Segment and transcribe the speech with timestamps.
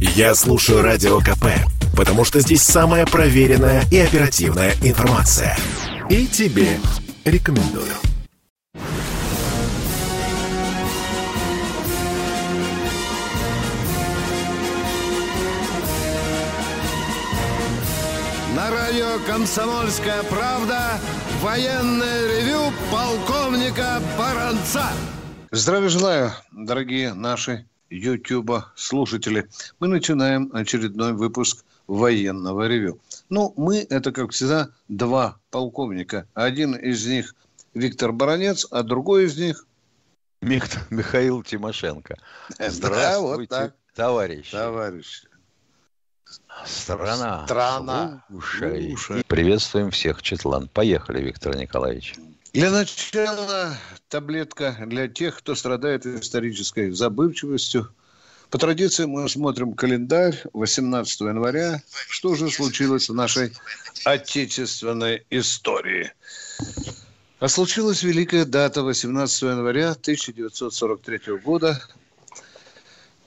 [0.00, 1.44] Я слушаю Радио КП,
[1.94, 5.54] потому что здесь самая проверенная и оперативная информация.
[6.08, 6.78] И тебе
[7.26, 7.92] рекомендую.
[18.56, 20.98] На радио «Комсомольская правда»
[21.42, 24.86] военное ревю полковника Баранца.
[25.50, 29.48] Здравия желаю, дорогие наши Ютуба слушатели.
[29.80, 33.00] Мы начинаем очередной выпуск военного ревю.
[33.28, 36.26] Ну, мы это, как всегда, два полковника.
[36.34, 37.34] Один из них
[37.74, 39.66] Виктор Баранец, а другой из них...
[40.40, 42.16] Михаил Тимошенко.
[42.58, 43.74] Здравствуйте, да, вот так.
[43.94, 44.52] товарищи.
[44.52, 45.28] Товарищи.
[46.64, 47.44] Страна.
[47.44, 48.24] Страна.
[48.30, 48.88] Слушай.
[48.90, 49.24] Слушай.
[49.26, 50.68] Приветствуем всех, Четлан.
[50.68, 52.14] Поехали, Виктор Николаевич.
[52.52, 53.76] Для начала
[54.08, 57.88] таблетка для тех, кто страдает исторической забывчивостью.
[58.50, 61.80] По традиции мы смотрим календарь 18 января.
[62.08, 63.52] Что же случилось в нашей
[64.04, 66.12] отечественной истории?
[67.38, 71.80] А случилась великая дата 18 января 1943 года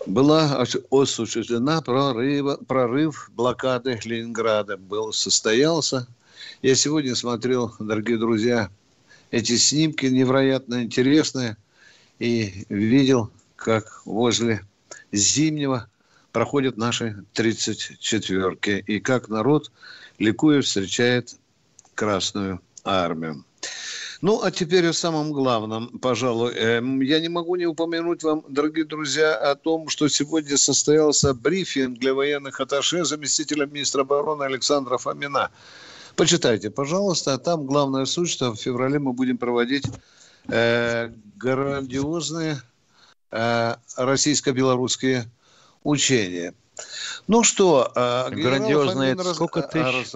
[0.05, 4.75] была осуществлена прорыв, прорыв блокады Ленинграда.
[4.75, 6.07] Был, состоялся.
[6.61, 8.69] Я сегодня смотрел, дорогие друзья,
[9.33, 11.57] эти снимки невероятно интересные.
[12.19, 14.61] И видел, как возле
[15.11, 15.89] Зимнего
[16.31, 18.83] проходят наши 34-ки.
[18.85, 19.71] И как народ,
[20.19, 21.35] ликуя, встречает
[21.95, 23.43] Красную Армию.
[24.21, 26.53] Ну, а теперь о самом главном, пожалуй.
[26.53, 31.97] Эм, я не могу не упомянуть вам, дорогие друзья, о том, что сегодня состоялся брифинг
[31.97, 35.49] для военных атташе заместителя министра обороны Александра Фомина.
[36.15, 37.33] Почитайте, пожалуйста.
[37.33, 39.85] А там главная суть, что в феврале мы будем проводить
[40.47, 42.61] э, грандиозные
[43.31, 45.25] э, российско-белорусские
[45.83, 46.53] учения.
[47.27, 50.13] Ну что, э, грандиозные, сколько тысяч?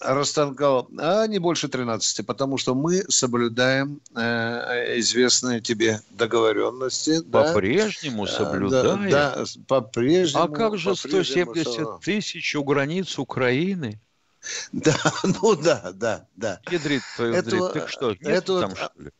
[0.00, 7.22] растолкал, а не больше 13, потому что мы соблюдаем э, известные тебе договоренности.
[7.22, 8.32] По-прежнему да?
[8.32, 9.10] соблюдаем?
[9.10, 10.44] Да, да по-прежнему.
[10.44, 14.00] А как же 170 тысяч у границ Украины?
[14.72, 16.60] Да, ну да, да, да.
[16.70, 19.10] Ядрит твою это, ты что, это там, что ли?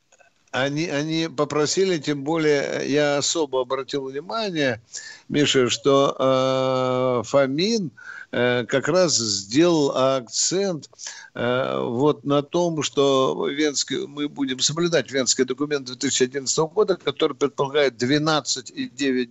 [0.51, 4.81] Они, они попросили, тем более я особо обратил внимание,
[5.29, 7.91] Миша, что э, Фомин
[8.31, 10.89] э, как раз сделал акцент
[11.35, 18.01] э, вот на том, что Венский, мы будем соблюдать Венский документ 2011 года, который предполагает
[18.01, 19.27] 12,9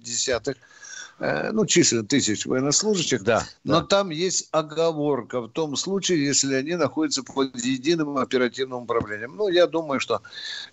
[0.45, 0.53] Э,
[1.53, 3.85] ну, численно тысяч военнослужащих, да, но да.
[3.85, 9.35] там есть оговорка в том случае, если они находятся под единым оперативным управлением.
[9.37, 10.21] Ну, я думаю, что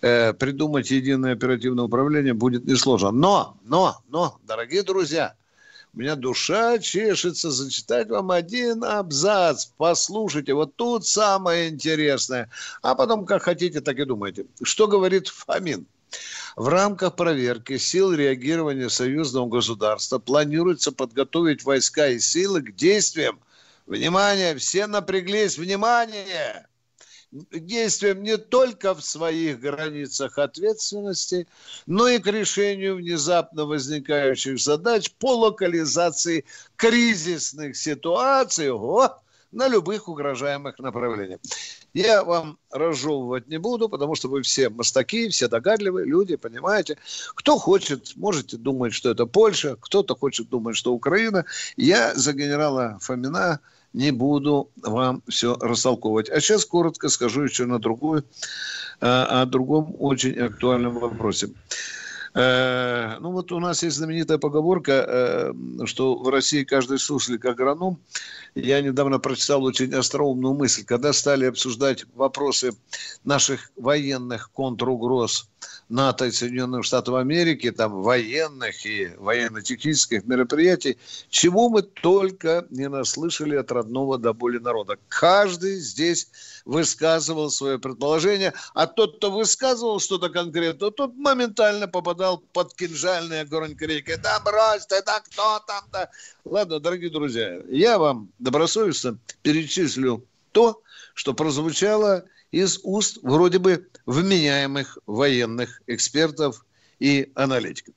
[0.00, 3.10] э, придумать единое оперативное управление будет несложно.
[3.12, 5.34] Но, но, но, дорогие друзья,
[5.92, 9.66] у меня душа чешется зачитать вам один абзац.
[9.76, 12.48] Послушайте, вот тут самое интересное.
[12.82, 14.46] А потом, как хотите, так и думайте.
[14.62, 15.86] Что говорит Фомин?
[16.56, 23.40] В рамках проверки сил реагирования союзного государства планируется подготовить войска и силы к действиям.
[23.86, 26.66] Внимание, все напряглись, внимание!
[27.30, 31.46] Действиям не только в своих границах ответственности,
[31.86, 36.44] но и к решению внезапно возникающих задач по локализации
[36.74, 38.72] кризисных ситуаций.
[38.72, 39.16] О,
[39.52, 41.40] на любых угрожаемых направлениях.
[41.92, 46.98] Я вам разжевывать не буду, потому что вы все мастаки, все догадливые люди, понимаете.
[47.34, 51.44] Кто хочет, можете думать, что это Польша, кто-то хочет думать, что Украина.
[51.76, 53.60] Я за генерала Фомина
[53.92, 56.30] не буду вам все растолковывать.
[56.30, 58.24] А сейчас коротко скажу еще на другую,
[59.00, 61.50] э, о другом очень актуальном вопросе.
[62.32, 65.52] Э, ну вот у нас есть знаменитая поговорка, э,
[65.86, 67.98] что в России каждый суслик агроном.
[68.54, 72.72] Я недавно прочитал очень остроумную мысль, когда стали обсуждать вопросы
[73.24, 75.48] наших военных контругроз
[75.88, 80.98] НАТО и Соединенных Штатов Америки, там военных и военно-технических мероприятий,
[81.28, 84.98] чего мы только не наслышали от родного до боли народа.
[85.08, 86.28] Каждый здесь
[86.64, 93.74] высказывал свое предположение, а тот, кто высказывал что-то конкретное, тот моментально попадал под кинжальный огонь
[93.76, 94.16] крики.
[94.16, 96.10] Да брось ты, да кто там, да.
[96.44, 100.82] Ладно, дорогие друзья, я вам добросовестно перечислю то,
[101.14, 106.64] что прозвучало из уст вроде бы вменяемых военных экспертов
[106.98, 107.94] и аналитиков.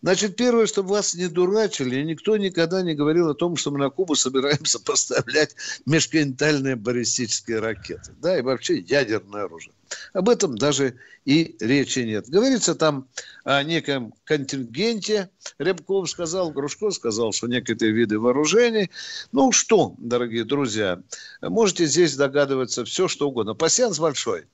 [0.00, 3.90] Значит, первое, чтобы вас не дурачили, никто никогда не говорил о том, что мы на
[3.90, 5.56] Кубу собираемся поставлять
[5.86, 9.72] межконтинентальные баллистические ракеты, да, и вообще ядерное оружие.
[10.12, 10.94] Об этом даже
[11.24, 12.28] и речи нет.
[12.28, 13.06] Говорится там
[13.44, 15.30] о неком контингенте.
[15.58, 18.90] Рябков сказал, Грушко сказал, что некоторые виды вооружений.
[19.32, 21.00] Ну что, дорогие друзья,
[21.42, 23.54] можете здесь догадываться все, что угодно.
[23.54, 24.46] Пассианс большой.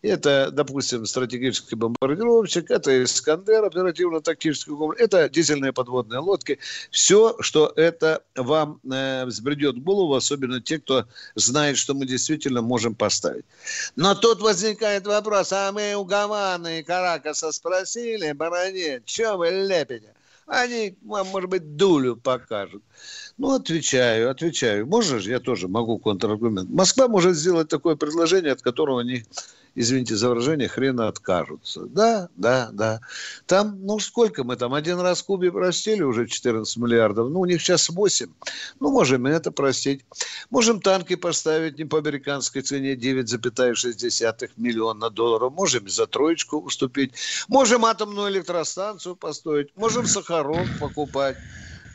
[0.00, 6.60] Это, допустим, стратегический бомбардировщик, это Искандер, оперативно-тактический комплекс, это дизельные подводные лодки.
[6.92, 12.62] Все, что это вам э, взбредет в голову, особенно те, кто знает, что мы действительно
[12.62, 13.44] можем поставить.
[13.96, 14.40] Но тут
[14.78, 20.14] возникает вопрос, а мы у Гаваны и Каракаса спросили, бароне, что вы лепите?
[20.46, 22.84] Они вам, может быть, дулю покажут.
[23.38, 24.88] Ну, отвечаю, отвечаю.
[25.02, 26.70] Же, я тоже могу контраргумент.
[26.70, 29.24] Москва может сделать такое предложение, от которого они
[29.78, 31.82] извините за выражение, хрена откажутся.
[31.86, 33.00] Да, да, да.
[33.46, 37.62] Там, ну сколько мы там, один раз Кубе простили уже 14 миллиардов, ну у них
[37.62, 38.28] сейчас 8.
[38.80, 40.04] Ну, можем и это простить.
[40.50, 45.52] Можем танки поставить не по американской цене 9,6 миллиона долларов.
[45.54, 47.12] Можем за троечку уступить.
[47.46, 49.68] Можем атомную электростанцию построить.
[49.76, 51.36] Можем сахарок покупать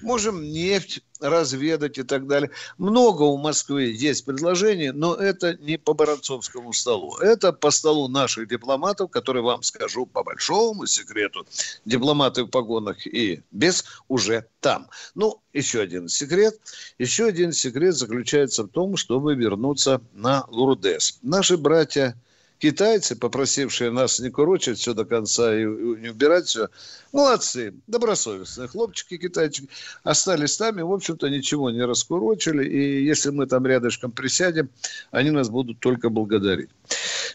[0.04, 2.52] можем нефть разведать и так далее.
[2.78, 7.18] Много у Москвы есть предложений, но это не по Баранцовскому столу.
[7.18, 11.48] Это по столу наших дипломатов, которые вам скажу по большому секрету.
[11.86, 14.90] Дипломаты в погонах и без уже там.
[15.16, 16.60] Ну, еще один секрет.
[17.00, 21.20] Еще один секрет заключается в том, чтобы вернуться на Лурдес.
[21.22, 22.16] Наши братья
[22.64, 26.70] китайцы, попросившие нас не курочить все до конца и, не убирать все,
[27.12, 29.68] молодцы, добросовестные хлопчики китайчики,
[30.06, 34.70] остались там и, в общем-то, ничего не раскурочили, и если мы там рядышком присядем,
[35.12, 36.70] они нас будут только благодарить.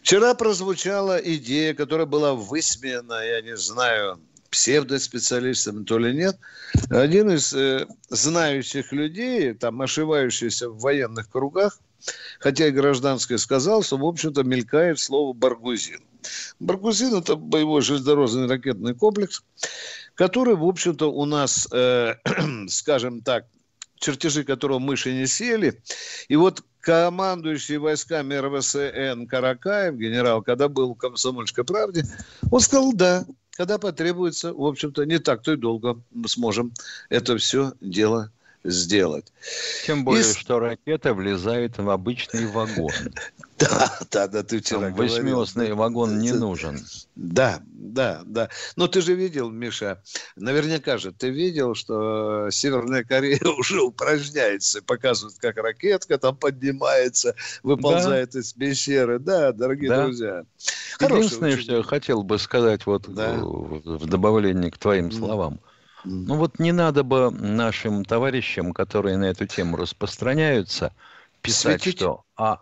[0.01, 6.37] Вчера прозвучала идея, которая была высмеяна, я не знаю, псевдоспециалистом, то ли нет,
[6.89, 11.79] один из э, знающих людей, там, ошивающийся в военных кругах,
[12.39, 16.01] хотя и гражданское сказал, что, в общем-то, мелькает слово «баргузин».
[16.59, 19.43] Баргузин– это боевой железнодорожный ракетный комплекс,
[20.15, 22.15] который, в общем-то, у нас, э,
[22.67, 23.45] скажем так,
[23.99, 25.81] чертежи которого мыши не сели.
[26.27, 32.03] И вот командующий войсками РВСН Каракаев, генерал, когда был в «Комсомольской правде»,
[32.51, 36.73] он сказал, да, когда потребуется, в общем-то, не так-то и долго мы сможем
[37.09, 38.31] это все дело
[38.63, 39.31] сделать.
[39.85, 40.33] Тем более, и...
[40.33, 42.91] что ракета влезает в обычный вагон.
[43.59, 46.79] Да, да, да, ты вчера Там Восьмиосный вагон не нужен.
[47.17, 48.47] Да, да, да.
[48.77, 50.01] Но ты же видел, Миша,
[50.37, 58.31] наверняка же, ты видел, что Северная Корея уже упражняется, показывает, как ракетка там поднимается, выползает
[58.31, 58.39] да.
[58.39, 59.19] из пещеры.
[59.19, 60.03] Да, дорогие да.
[60.05, 60.45] друзья.
[61.01, 63.33] Единственное, что я хотел бы сказать вот да.
[63.41, 65.59] в добавлении к твоим словам.
[66.05, 70.93] Ну вот не надо бы нашим товарищам, которые на эту тему распространяются,
[71.41, 71.99] писать, Светить?
[71.99, 72.61] что а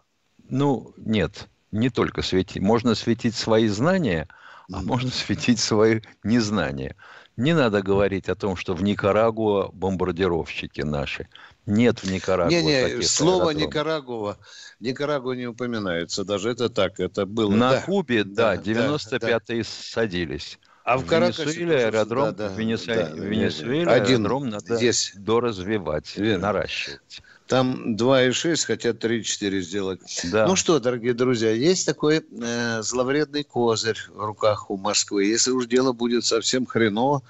[0.49, 4.27] ну нет, не только светить, можно светить свои знания,
[4.71, 6.95] а можно светить свои незнания.
[7.37, 11.27] Не надо говорить о том, что в Никарагуа бомбардировщики наши.
[11.67, 13.61] Нет в Никарагуа не, не, Слово аэродромов.
[13.61, 14.37] Никарагуа,
[14.79, 16.49] Никарагуа не упоминается даже.
[16.49, 17.51] Это так, это было.
[17.51, 19.63] На да, Кубе, да, да 95-е да, да.
[19.63, 20.57] садились.
[20.87, 25.11] А в, Венесуэле аэродром, да, да, в Венесуэле, да, Венесуэле Один аэродром надо здесь.
[25.15, 26.47] доразвивать, Верно.
[26.47, 27.21] наращивать.
[27.45, 30.21] Там 2,6, хотят 3,4 сделать.
[30.31, 30.47] Да.
[30.47, 35.25] Ну что, дорогие друзья, есть такой э, зловредный козырь в руках у Москвы.
[35.25, 37.21] Если уж дело будет совсем хреново,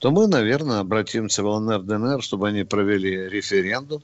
[0.00, 4.02] то мы, наверное, обратимся в ЛНР, ДНР, чтобы они провели референдум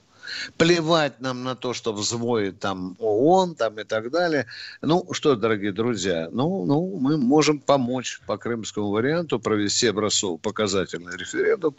[0.57, 4.47] Плевать нам на то, что взвоит там ООН там и так далее.
[4.83, 11.17] Ну, что, дорогие друзья, ну, ну, мы можем помочь по крымскому варианту провести образцов показательный
[11.17, 11.77] референдум.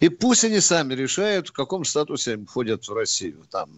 [0.00, 3.44] И пусть они сами решают, в каком статусе они входят в Россию.
[3.50, 3.70] Там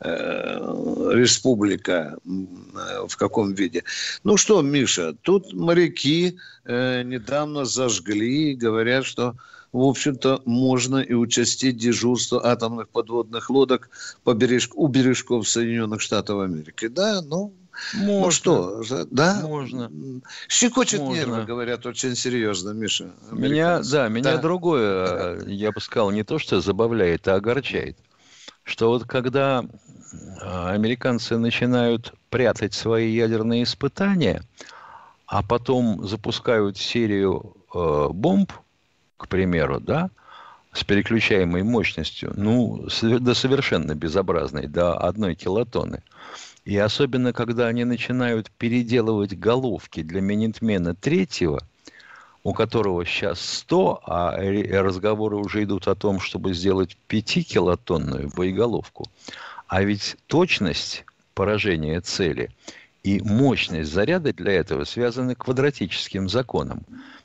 [0.00, 3.84] э, республика э, в каком виде.
[4.24, 9.34] Ну что, Миша, тут моряки э, недавно зажгли, говорят, что
[9.72, 13.90] в общем-то, можно и участить дежурство атомных подводных лодок
[14.24, 14.70] по берег...
[14.74, 16.88] у бережков Соединенных Штатов Америки.
[16.88, 17.54] Да, ну,
[17.94, 18.24] можно.
[18.24, 19.40] Ну что, да?
[19.42, 19.90] Можно.
[20.48, 21.14] Щекочет Можно.
[21.14, 23.10] нервы, говорят, очень серьезно, Миша.
[23.30, 24.38] Меня, да, меня да.
[24.38, 25.50] другое, да.
[25.50, 27.96] я бы сказал, не то, что забавляет, а огорчает.
[28.64, 29.64] Что вот когда
[30.42, 34.42] а, американцы начинают прятать свои ядерные испытания,
[35.26, 38.52] а потом запускают серию э, бомб,
[39.20, 40.10] к примеру, да,
[40.72, 46.02] с переключаемой мощностью, ну, до совершенно безобразной, до одной килотонны.
[46.64, 51.60] И особенно, когда они начинают переделывать головки для Минитмена третьего,
[52.44, 54.36] у которого сейчас 100, а
[54.82, 59.04] разговоры уже идут о том, чтобы сделать 5-килотонную боеголовку.
[59.68, 62.50] А ведь точность поражения цели
[63.02, 66.84] и мощность заряда для этого связаны квадратическим законом.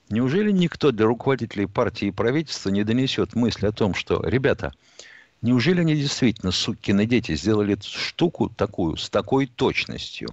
[0.09, 4.71] Неужели никто для руководителей партии и правительства не донесет мысль о том, что, ребята,
[5.41, 10.29] неужели они действительно, сукины дети, сделали штуку такую, с такой точностью?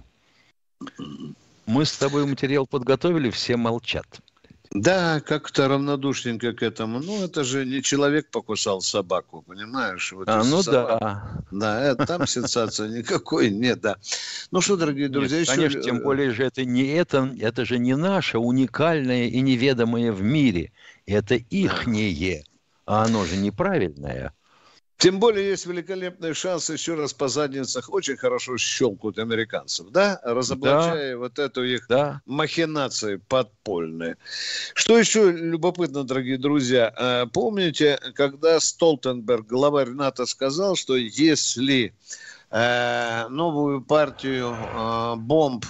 [1.65, 4.05] Мы с тобой материал подготовили, все молчат.
[4.73, 6.99] Да, как-то равнодушненько к этому.
[6.99, 10.11] Ну, это же не человек покусал собаку, понимаешь?
[10.11, 10.97] Вот а, ну собака.
[10.99, 11.43] да.
[11.51, 13.97] Да, это, там сенсация никакой нет, да.
[14.49, 15.55] Ну что, дорогие друзья, нет, еще...
[15.55, 20.23] Конечно, тем более же это не это, это же не наше уникальное и неведомое в
[20.23, 20.71] мире.
[21.05, 22.43] Это ихнее,
[22.87, 24.33] а оно же неправильное.
[24.97, 31.13] Тем более есть великолепный шанс еще раз по задницах очень хорошо щелкают американцев, да, разоблачая
[31.13, 31.17] да.
[31.17, 32.21] вот эту их да.
[32.25, 34.17] махинации подпольные.
[34.73, 41.93] Что еще любопытно, дорогие друзья, э, помните, когда Столтенберг, главарь НАТО, сказал, что если
[42.51, 45.65] э, новую партию э, бомб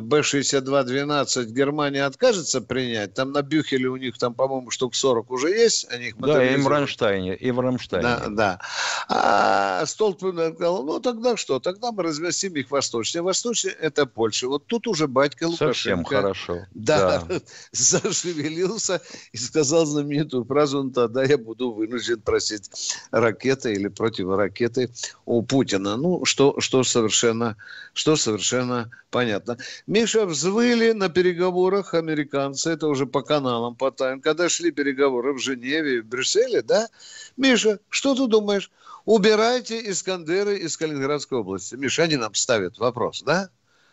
[0.00, 5.86] Б-62-12 Германия откажется принять, там на Бюхеле у них там, по-моему, штук 40 уже есть,
[5.90, 8.02] они их Да, и в Рамштайне, и в Рамштайне.
[8.02, 8.60] Да, да.
[9.08, 13.22] А Столтман сказал, ну тогда что, тогда мы разместим их восточнее.
[13.22, 14.48] Восточнее– это Польша.
[14.48, 15.74] Вот тут уже батька Лукашенко.
[15.74, 16.66] Совсем хорошо.
[16.74, 17.40] Да, да.
[17.72, 19.02] зашевелился
[19.32, 22.70] и сказал знаменитую фразу, ну тогда я буду вынужден просить
[23.10, 24.90] ракеты или противоракеты
[25.24, 25.96] у Путина.
[25.96, 27.56] Ну, что, что совершенно,
[27.92, 29.56] что совершенно понятно.
[29.86, 35.38] Миша, взвыли на переговорах американцы, это уже по каналам, по тайм, когда шли переговоры в
[35.38, 36.88] Женеве, в Брюсселе, да?
[37.36, 38.70] Миша, что ты думаешь?
[39.04, 41.76] Убирайте Искандеры из Калининградской области.
[41.76, 43.50] Миша, они нам ставят вопрос, да?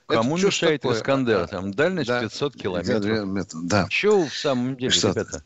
[0.08, 1.48] Кому это мешает Искандер?
[1.48, 2.22] Там дальность да.
[2.22, 3.48] 500 километров.
[3.64, 3.88] Да.
[3.90, 5.44] Что в самом деле, что ребята?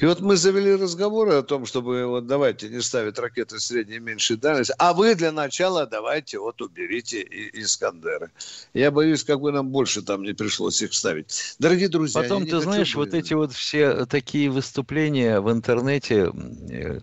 [0.00, 4.00] И вот мы завели разговоры о том, чтобы вот давайте не ставить ракеты средней и
[4.00, 7.20] меньшей дальности, а вы для начала давайте вот уберите
[7.52, 8.30] Искандеры.
[8.72, 11.54] Я боюсь, как бы нам больше там не пришлось их ставить.
[11.58, 12.22] Дорогие друзья...
[12.22, 16.32] Потом, ты знаешь, вот эти вот все такие выступления в интернете,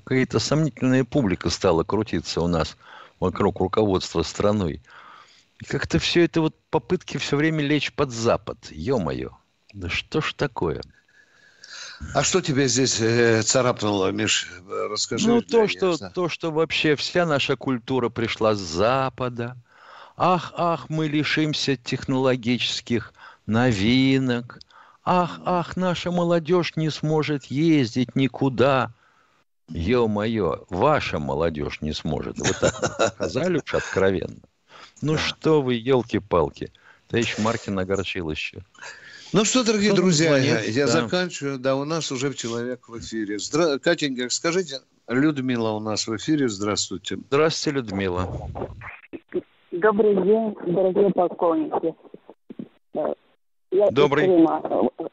[0.04, 2.78] какая-то сомнительная публика стала крутиться у нас
[3.20, 4.82] вокруг руководства страной.
[5.62, 8.58] И как-то все это вот попытки все время лечь под Запад.
[8.72, 9.38] Ё-моё.
[9.74, 10.82] Да что ж такое?
[12.14, 14.52] А что тебе здесь э, царапнуло, Миш?
[14.90, 15.28] Расскажи.
[15.28, 19.58] Ну, то что, то, что вообще вся наша культура пришла с Запада.
[20.16, 23.14] Ах, ах, мы лишимся технологических
[23.46, 24.60] новинок.
[25.04, 28.92] Ах, ах, наша молодежь не сможет ездить никуда.
[29.70, 32.38] Ё-моё, ваша молодежь не сможет.
[32.40, 34.42] Вы так сказали уж откровенно.
[35.02, 36.72] Ну что вы, елки-палки.
[37.08, 38.64] Товарищ Маркин огорчил еще.
[39.34, 40.70] Ну что, дорогие Кто друзья, звонит?
[40.70, 40.92] я да.
[40.92, 41.60] заканчиваю.
[41.60, 43.40] Да, у нас уже человек в эфире.
[43.40, 43.78] Здра...
[43.78, 46.48] Катенька, скажите, Людмила у нас в эфире.
[46.48, 47.18] Здравствуйте.
[47.28, 48.50] Здравствуйте, Людмила.
[49.72, 51.94] Добрый день, дорогие полковники.
[53.72, 54.28] Я Добрый.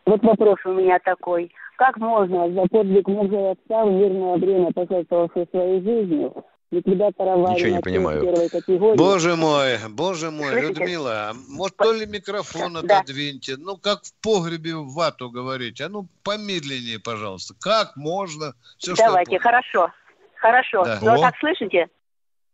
[0.06, 1.52] Вот вопрос у меня такой.
[1.76, 7.54] Как можно за подвиг мужа и отца в мирное время, пожертвовавший своей жизнью, ликвидатор аварии
[7.54, 8.96] Ничего не понимаю.
[8.96, 10.80] Боже мой, боже мой, Слышите?
[10.80, 12.98] Людмила, может, то ли микрофон да.
[12.98, 17.54] отодвиньте, ну, как в погребе в вату говорить, а ну, помедленнее, пожалуйста.
[17.60, 18.54] Как можно?
[18.78, 19.90] Все, Давайте, хорошо,
[20.36, 20.84] хорошо.
[20.84, 20.98] Да.
[21.02, 21.88] Ну, так слышите?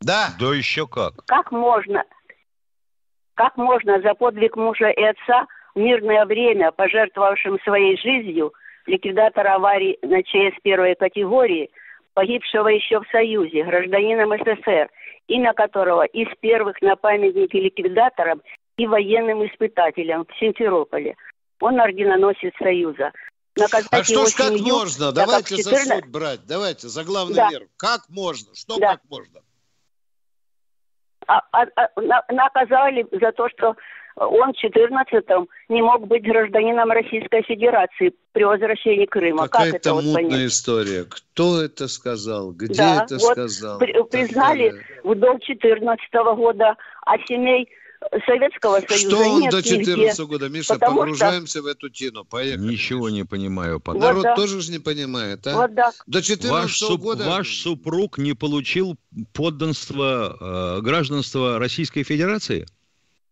[0.00, 0.28] Да.
[0.38, 1.24] Да еще как.
[1.26, 2.04] Как можно,
[3.34, 8.52] как можно за подвиг мужа и отца в мирное время, пожертвовавшим своей жизнью,
[8.86, 11.70] ликвидатора аварии на ЧС первой категории–
[12.14, 14.90] погибшего еще в Союзе, гражданином СССР,
[15.28, 18.42] имя которого из первых на памятнике ликвидаторам
[18.76, 21.16] и военным испытателям в Симферополе.
[21.60, 23.12] Он орденоносец Союза.
[23.56, 25.12] Наказать а что ж как семью, можно?
[25.12, 25.88] Давайте 14...
[25.88, 26.40] за суть брать.
[26.46, 27.50] Давайте за главный да.
[27.50, 27.68] мер.
[27.76, 28.54] Как можно?
[28.54, 28.92] Что да.
[28.92, 29.40] как можно?
[31.26, 33.76] А, а, а, наказали за то, что
[34.26, 39.48] он в 14-м не мог быть гражданином Российской Федерации при возвращении Крыма.
[39.48, 41.04] Какая-то как это мутная вот история.
[41.04, 42.52] Кто это сказал?
[42.52, 43.78] Где да, это вот сказал?
[43.78, 47.68] При, признали в 14 -го года, а семей
[48.26, 50.48] Советского Союза Что он нет до 14 -го года?
[50.50, 51.62] Миша, погружаемся что...
[51.62, 52.24] в эту тину.
[52.24, 52.68] Поехали.
[52.68, 53.80] Ничего не понимаю.
[53.80, 53.98] Пока.
[53.98, 54.36] Народ да.
[54.36, 55.56] тоже же не понимает, а?
[55.56, 55.92] Вот да.
[56.06, 57.24] До 14 ваш суп, года...
[57.24, 58.96] Ваш супруг не получил
[59.32, 60.36] подданство,
[60.78, 62.66] э, гражданство Российской Федерации?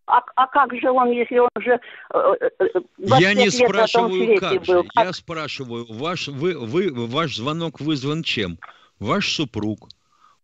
[0.09, 1.79] А, а как же он, если он уже
[2.13, 2.65] э, э,
[3.19, 4.65] Я не спрашиваю, как был?
[4.65, 4.83] же.
[4.95, 5.05] Как...
[5.05, 8.57] Я спрашиваю, ваш, вы, вы, ваш звонок вызван чем?
[8.99, 9.87] Ваш супруг,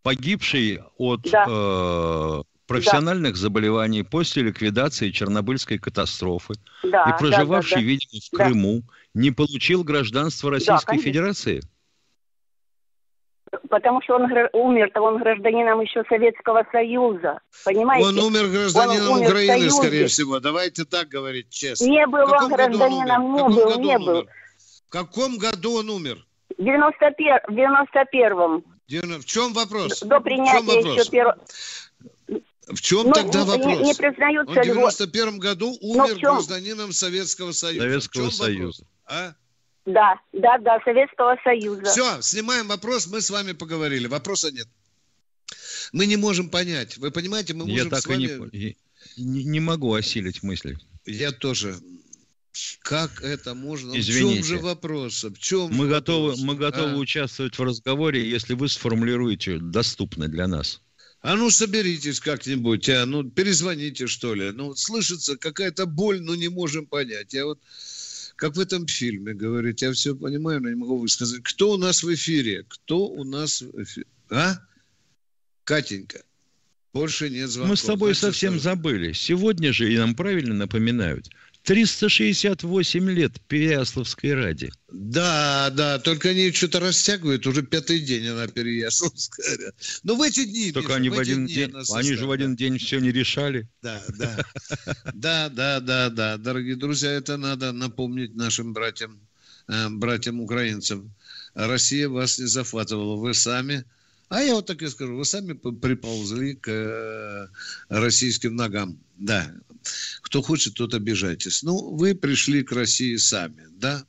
[0.04, 1.46] погибший от да.
[1.50, 3.40] э, профессиональных да.
[3.40, 6.54] заболеваний после ликвидации Чернобыльской катастрофы
[6.84, 7.88] да, и проживавший, да, да, да.
[7.88, 9.22] видимо, в Крыму, да.
[9.22, 11.62] не получил гражданство Российской да, Федерации?
[13.70, 14.24] Потому что он
[14.54, 17.40] умер-то, он гражданином еще Советского Союза.
[17.64, 18.08] Понимаете?
[18.08, 20.40] Он умер гражданином он умер Украины, скорее всего.
[20.40, 21.86] Давайте так говорить честно.
[21.86, 24.26] Не был он гражданином, не был, не был.
[24.88, 26.26] В каком году он умер?
[26.58, 28.64] В 91-м.
[28.88, 30.00] В чем вопрос?
[30.02, 31.38] До принятия еще первого...
[32.68, 33.80] В чем ну, тогда вопрос?
[33.80, 37.82] Не, не признаются Он в 91 году умер гражданином Советского Союза.
[37.82, 38.86] Советского Союза.
[39.06, 39.36] А?
[39.86, 41.86] Да, да, да, Советского Союза.
[41.86, 44.08] Все, снимаем вопрос, мы с вами поговорили.
[44.08, 44.68] Вопроса нет.
[45.94, 46.98] Мы не можем понять.
[46.98, 48.50] Вы понимаете, мы можем Я так с вами...
[48.52, 48.78] и
[49.18, 50.78] не, не, не могу осилить мысли.
[51.06, 51.76] Я тоже.
[52.80, 53.98] Как это можно?
[53.98, 54.42] Извините.
[54.42, 55.24] В чем же вопрос?
[55.24, 55.90] В чем мы вопрос?
[55.90, 56.98] готовы, мы готовы а?
[56.98, 60.82] участвовать в разговоре, если вы сформулируете доступно для нас.
[61.22, 64.52] А ну соберитесь как-нибудь, а ну перезвоните что ли.
[64.52, 67.34] Ну слышится какая-то боль, но не можем понять.
[67.34, 67.60] Я вот
[68.36, 71.42] как в этом фильме говорит, я все понимаю, но не могу высказать.
[71.44, 72.66] Кто у нас в эфире?
[72.68, 74.08] Кто у нас в эфире?
[74.30, 74.58] А?
[75.64, 76.22] Катенька.
[76.94, 77.72] Больше нет звонков.
[77.72, 79.12] Мы с тобой Значит, совсем забыли.
[79.12, 81.30] Сегодня же, и нам правильно напоминают,
[81.66, 84.72] 368 лет Переяславской ради.
[84.92, 89.74] Да, да, только они что-то растягивают, уже пятый день она Переяславская.
[90.04, 90.72] Но ну, в эти дни...
[90.72, 93.68] Только Миша, они в один день, они же в один день все не решали.
[93.82, 94.46] Да, да,
[95.14, 99.20] да, да, да, да, дорогие друзья, это надо напомнить нашим братьям,
[99.68, 101.14] э, братьям украинцам.
[101.56, 103.86] Россия вас не захватывала, вы сами
[104.30, 107.48] а я вот так и скажу, вы сами приползли к э,
[107.90, 108.98] российским ногам.
[109.18, 109.54] Да.
[110.22, 111.64] Кто хочет, тот обижайтесь.
[111.64, 114.06] Ну, вы пришли к России сами, да?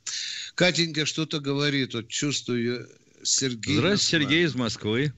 [0.55, 2.87] Катенька что-то говорит, вот чувствую
[3.23, 3.77] Сергей.
[3.77, 5.13] Здравствуйте, Сергей из Москвы.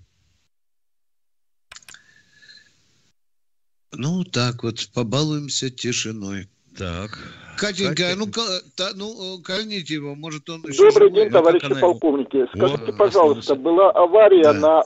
[3.91, 6.49] Ну, так вот, побалуемся тишиной.
[6.77, 7.17] Так.
[7.57, 8.31] Катенька, ну,
[8.75, 11.23] та, ну, кольните его, может он еще Добрый живой.
[11.23, 11.79] день, товарищи она...
[11.79, 12.45] полковники.
[12.55, 14.53] Скажите, О, пожалуйста, была авария да.
[14.53, 14.83] на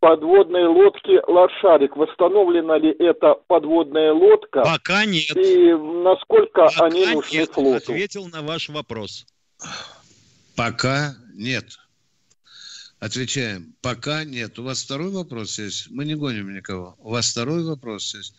[0.00, 1.96] подводной лодке «Лошарик».
[1.96, 4.62] Восстановлена ли эта подводная лодка?
[4.62, 5.36] Пока нет.
[5.36, 7.50] И насколько Пока они нужны нет.
[7.50, 7.92] флоту?
[7.92, 9.26] Ответил на ваш вопрос.
[10.56, 11.78] Пока нет.
[12.98, 13.74] Отвечаем.
[13.80, 14.58] Пока нет.
[14.58, 15.90] У вас второй вопрос есть?
[15.90, 16.96] Мы не гоним никого.
[16.98, 18.34] У вас второй вопрос есть?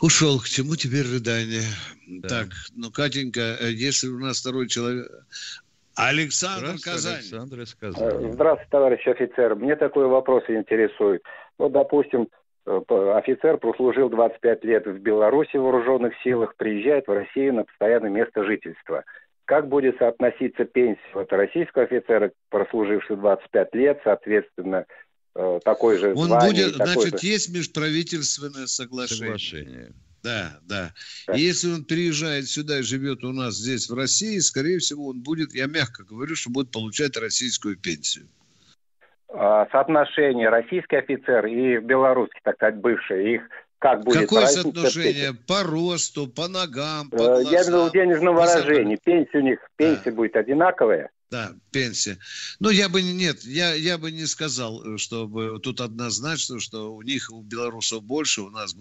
[0.00, 0.40] Ушел.
[0.40, 1.62] К чему теперь рыдание?
[2.08, 2.28] Да.
[2.28, 5.08] Так, ну, Катенька, э, если у нас второй человек...
[5.96, 7.14] Александр Казань.
[7.16, 8.26] Александр из Казани.
[8.26, 9.54] Э, здравствуйте, товарищ офицер.
[9.54, 11.22] Мне такой вопрос интересует.
[11.58, 12.28] Вот, допустим,
[12.66, 12.80] э,
[13.16, 18.44] офицер прослужил 25 лет в Беларуси в вооруженных силах, приезжает в Россию на постоянное место
[18.44, 19.04] жительства.
[19.44, 24.86] Как будет соотноситься пенсия вот, российского офицера, прослужившего 25 лет, соответственно,
[25.64, 27.26] такой же Он звание, будет, значит, же...
[27.26, 29.24] есть межправительственное соглашение.
[29.26, 29.92] соглашение.
[30.22, 30.92] Да, да.
[31.34, 35.20] И если он приезжает сюда и живет у нас здесь, в России, скорее всего, он
[35.20, 38.28] будет, я мягко говорю, что будет получать российскую пенсию.
[39.28, 43.42] А, соотношение российский офицер и белорусский, так сказать, бывший, их
[43.78, 44.20] как будет?
[44.20, 45.32] Какое соотношение?
[45.48, 48.98] По росту, по ногам, по глазам, Я имею в виду денежном выражении.
[49.02, 50.12] Пенсия у них, пенсия да.
[50.12, 51.10] будет одинаковая?
[51.32, 52.18] Да, пенсия.
[52.60, 57.30] Ну, я бы нет, я, я бы не сказал, чтобы тут однозначно, что у них,
[57.32, 58.78] у белорусов больше, у нас э,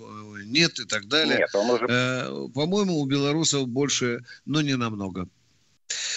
[0.48, 1.38] нет и так далее.
[1.38, 1.86] Нет, он уже...
[1.88, 5.30] э, по-моему, у белорусов больше, но не намного.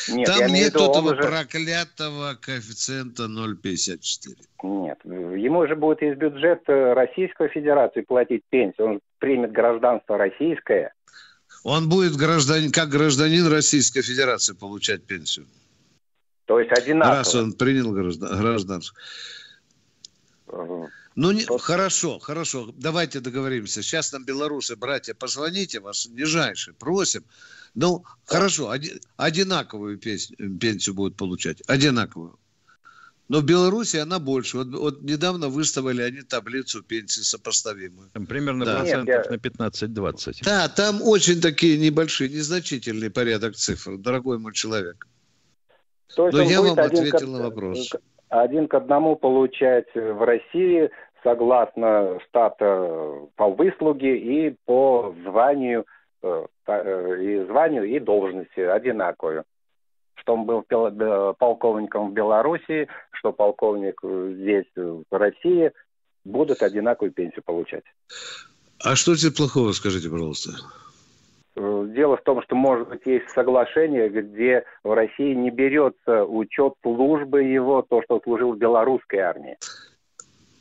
[0.08, 1.22] Нет, Там нет виду, этого уже...
[1.22, 4.34] проклятого коэффициента 0,54.
[4.64, 8.88] Нет, ему же будет из бюджета Российской Федерации платить пенсию.
[8.88, 10.92] Он примет гражданство российское.
[11.62, 15.46] Он будет гражданин, как гражданин Российской Федерации получать пенсию.
[16.46, 17.16] То есть одинаково.
[17.16, 18.96] Раз он принял гражданство.
[21.16, 22.72] Ну, не, хорошо, хорошо.
[22.76, 23.82] Давайте договоримся.
[23.82, 27.24] Сейчас нам белорусы, братья, позвоните вас нижайше, просим.
[27.74, 31.62] Ну, хорошо, оди, одинаковую песню, пенсию будут получать.
[31.68, 32.38] Одинаковую.
[33.28, 34.58] Но в Беларуси она больше.
[34.58, 38.10] Вот, вот недавно выставили они таблицу пенсии сопоставимую.
[38.12, 38.80] Там примерно да.
[38.80, 39.30] процентов Нет, я...
[39.30, 40.44] на 15-20.
[40.44, 45.06] Да, там очень такие небольшие, незначительный порядок цифр, дорогой мой человек.
[46.14, 47.90] То есть Но я вам ответил к, на вопрос.
[48.28, 50.90] Один к одному получать в России
[51.22, 55.86] согласно штата по выслуге и по званию
[56.22, 59.44] э, э, и званию и должности одинаковую.
[60.16, 60.64] Что он был
[61.34, 65.72] полковником в Беларуси, что полковник здесь в России,
[66.24, 67.84] будут одинаковую пенсию получать.
[68.82, 70.52] А что тебе плохого, скажите, пожалуйста?
[71.56, 76.74] Э, дело в том, что, может быть, есть соглашение, где в России не берется учет
[76.82, 79.56] службы его, то, что служил в белорусской армии.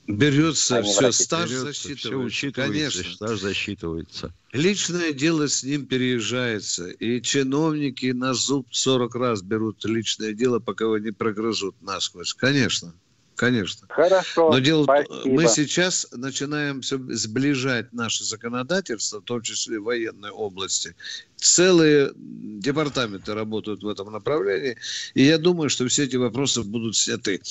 [0.05, 2.07] Берется а все, стаж берется, засчитывается.
[2.09, 3.15] Все учитывается, конечно.
[3.15, 4.33] стаж засчитывается.
[4.51, 6.89] Личное дело с ним переезжается.
[6.89, 12.33] И чиновники на зуб 40 раз берут личное дело, пока его не прогрызут насквозь.
[12.33, 12.93] Конечно.
[13.35, 13.87] Конечно.
[13.89, 14.51] Хорошо.
[14.51, 15.21] Но дело спасибо.
[15.25, 20.95] мы сейчас начинаем все сближать наше законодательство, в том числе в военной области.
[21.35, 24.77] Целые департаменты работают в этом направлении,
[25.13, 27.41] и я думаю, что все эти вопросы будут сняты.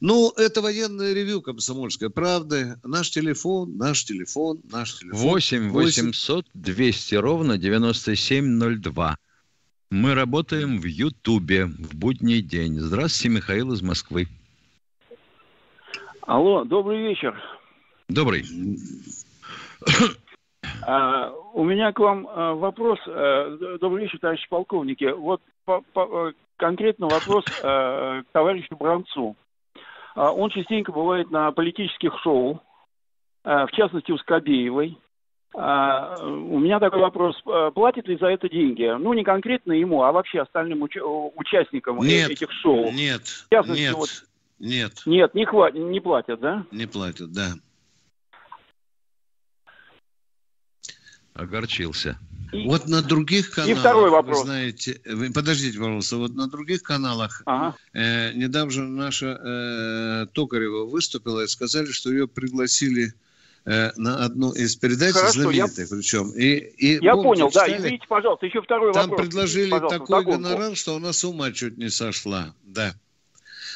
[0.00, 2.76] Ну, это военное ревю комсомольской правды.
[2.82, 5.20] Наш телефон, наш телефон, наш телефон.
[5.20, 9.16] 8 800 200 ровно 9702.
[9.90, 12.78] Мы работаем в Ютубе в будний день.
[12.78, 14.28] Здравствуйте, Михаил из Москвы.
[16.30, 17.34] Алло, добрый вечер.
[18.08, 18.44] Добрый.
[20.80, 23.00] А, у меня к вам а, вопрос.
[23.08, 25.06] А, добрый вечер, товарищи полковники.
[25.12, 29.34] Вот по, по, конкретно вопрос а, к товарищу Бранцу.
[30.14, 32.62] Он частенько бывает на политических шоу,
[33.42, 34.98] в частности у Скобеевой.
[35.56, 37.42] А, у меня такой вопрос.
[37.74, 38.84] Платит ли за это деньги?
[38.84, 42.92] Ну, не конкретно ему, а вообще остальным уч- участникам нет, этих шоу.
[42.92, 43.94] Нет, в частности, нет.
[43.96, 44.08] Вот,
[44.60, 45.02] нет.
[45.06, 45.74] Нет, не, хват...
[45.74, 46.66] не платят, да?
[46.70, 47.54] Не платят, да.
[51.34, 52.18] Огорчился.
[52.52, 52.66] И...
[52.66, 54.38] Вот на других каналах, и второй вопрос.
[54.38, 57.76] вы знаете, вы, подождите, пожалуйста, вот на других каналах ага.
[57.92, 63.14] э, недавно наша э, Токарева выступила и сказали, что ее пригласили
[63.66, 65.96] э, на одну из передач Хорошо, знаменитых, я...
[65.96, 66.32] причем.
[66.32, 69.18] И, и, я помните, понял, читали, да, извините, пожалуйста, еще второй там вопрос.
[69.18, 72.94] Там предложили такой гонорар, что она с ума чуть не сошла, да,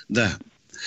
[0.09, 0.37] да.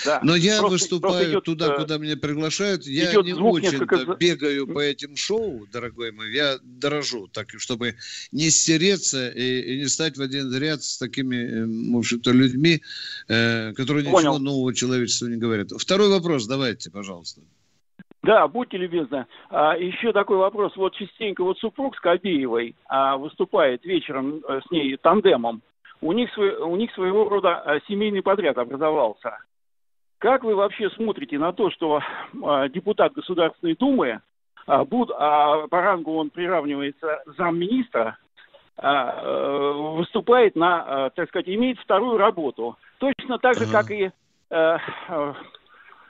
[0.04, 0.20] Да.
[0.22, 2.86] Но я просто, выступаю просто идет, туда, э, куда меня приглашают.
[2.86, 4.14] Я не очень несколько...
[4.14, 6.32] бегаю по этим шоу, дорогой мой.
[6.32, 7.94] Я дорожу, так чтобы
[8.32, 12.82] не стереться и, и не стать в один ряд с такими, э, в общем-то, людьми,
[13.28, 14.18] э, которые Понял.
[14.18, 15.70] ничего нового человечеству не говорят.
[15.78, 17.40] Второй вопрос давайте, пожалуйста.
[18.22, 19.26] Да, будьте любезны.
[19.48, 20.76] А, еще такой вопрос.
[20.76, 25.62] Вот частенько вот супруг с Кобеевой а, выступает вечером э, с ней тандемом.
[26.00, 29.38] У них, свой, у них своего рода а, семейный подряд образовался.
[30.18, 34.20] Как вы вообще смотрите на то, что э, депутат Государственной Думы,
[34.66, 38.18] э, буд, а по рангу он приравнивается замминистра,
[38.76, 42.76] э, выступает на, э, так сказать, имеет вторую работу.
[42.98, 44.10] Точно так же, как и
[44.50, 44.78] э,
[45.08, 45.34] э,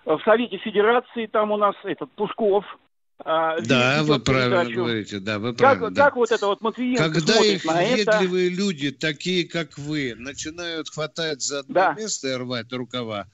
[0.06, 2.64] в Совете Федерации, там у нас этот Пушков,
[3.24, 4.76] да, вы правильно передачу.
[4.76, 5.86] говорите, да, вы правильно.
[5.86, 6.04] Как, да.
[6.04, 8.56] как вот это вот Матвиенко Когда их въедливые это...
[8.56, 11.94] люди, такие как вы, начинают хватать за одно да.
[11.94, 13.26] место и рвать рукава,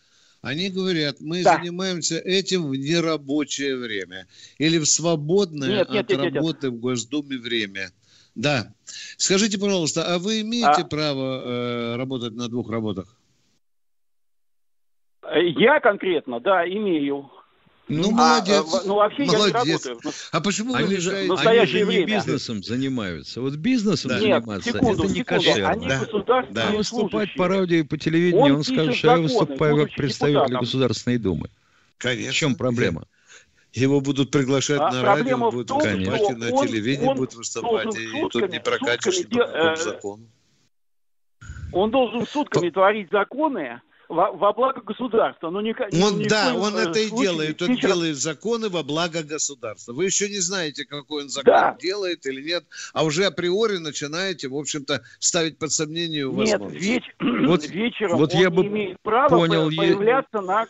[0.44, 1.58] они говорят, мы да.
[1.58, 4.26] занимаемся этим в нерабочее время
[4.58, 6.76] или в свободное нет, нет, от нет, работы нет.
[6.76, 7.90] в Госдуме время.
[8.34, 8.72] Да.
[9.16, 10.84] Скажите, пожалуйста, а вы имеете а...
[10.84, 13.16] право э, работать на двух работах?
[15.32, 17.30] Я конкретно, да, имею.
[17.86, 18.64] Ну, молодец.
[18.72, 19.54] А, ну, вообще молодец.
[19.54, 20.14] я не работаю.
[20.32, 23.42] А почему они вы же, они же не бизнесом занимаются.
[23.42, 24.20] Вот бизнесом да.
[24.20, 25.68] заниматься, секунду, это не кошерно.
[25.68, 26.46] Они да.
[26.50, 26.70] Да.
[26.70, 30.60] Выступать по радио и по телевидению, он, он скажет, что я выступаю как представитель депутатом.
[30.60, 31.50] Государственной Думы.
[31.98, 32.32] Конечно.
[32.32, 33.06] В чем проблема?
[33.74, 37.34] Его будут приглашать а на радио, будут том, выступать и на он, телевидении он будут
[37.34, 40.28] выступать, и сутками, тут не прокатишь по э, закону.
[41.72, 45.50] Он должен сутками творить законы, во, во благо государства.
[45.50, 47.60] Но не, он, ни да, он это и делает.
[47.62, 47.90] Он сейчас...
[47.90, 49.92] делает законы во благо государства.
[49.92, 51.76] Вы еще не знаете, какой он закон да.
[51.80, 57.04] делает или нет, а уже априори начинаете, в общем-то, ставить под сомнение его Нет, веч...
[57.20, 60.42] вот, вечером вот он я бы имеет право понял, появляться я...
[60.42, 60.66] на,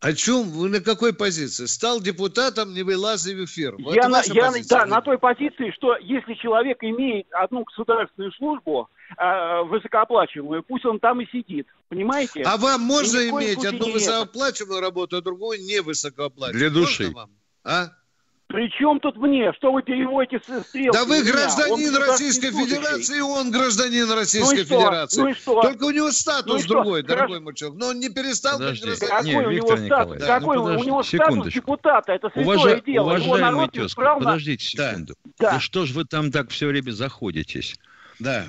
[0.00, 0.44] о чем?
[0.44, 1.66] Вы на какой позиции?
[1.66, 3.76] Стал депутатом, не вылазив в эфир.
[3.78, 8.88] Вот я на, я, да, на той позиции, что если человек имеет одну государственную службу,
[9.16, 11.66] э, высокооплачиваемую, пусть он там и сидит.
[11.88, 12.42] Понимаете?
[12.42, 16.70] А вам можно иметь одну высокооплачиваемую работу, а другую не высокооплачиваемую?
[16.70, 17.10] Для души.
[17.10, 17.30] Вам?
[17.64, 17.90] А?
[18.50, 19.52] При чем тут мне?
[19.52, 20.90] Что вы переводите стрелки?
[20.90, 25.20] Да вы гражданин Российской Федерации, он гражданин Российской ну Федерации.
[25.20, 25.62] Ну и что?
[25.62, 27.10] Только у него статус ну другой, что?
[27.10, 27.70] дорогой мальчик.
[27.74, 28.88] Но он не перестал Подожди.
[28.88, 29.44] быть гражданином.
[29.44, 30.26] Какой, не, у, него статус, да.
[30.26, 32.12] какой ну, у него статус депутата?
[32.12, 32.80] Это святое Уважа...
[32.80, 33.04] дело.
[33.04, 35.14] Уважаемый тезка, подождите секунду.
[35.38, 35.52] Да.
[35.52, 37.76] Ну что ж вы там так все время заходитесь?
[38.18, 38.46] Да.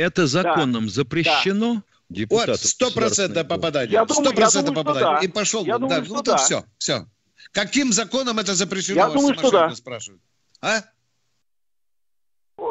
[0.00, 0.92] Это законом да.
[0.92, 1.82] запрещено?
[2.08, 2.24] Да.
[2.30, 4.04] Вот, сто процентов попадание.
[4.08, 5.20] Сто процентов попадание.
[5.20, 5.24] Да.
[5.24, 5.64] И пошел.
[5.64, 6.08] Я думаю, да.
[6.08, 7.06] Ну, то все, все.
[7.52, 8.96] Каким законом это запрещено?
[8.96, 9.74] Я думаю, что да.
[9.74, 10.22] Спрашивают.
[10.62, 10.82] А?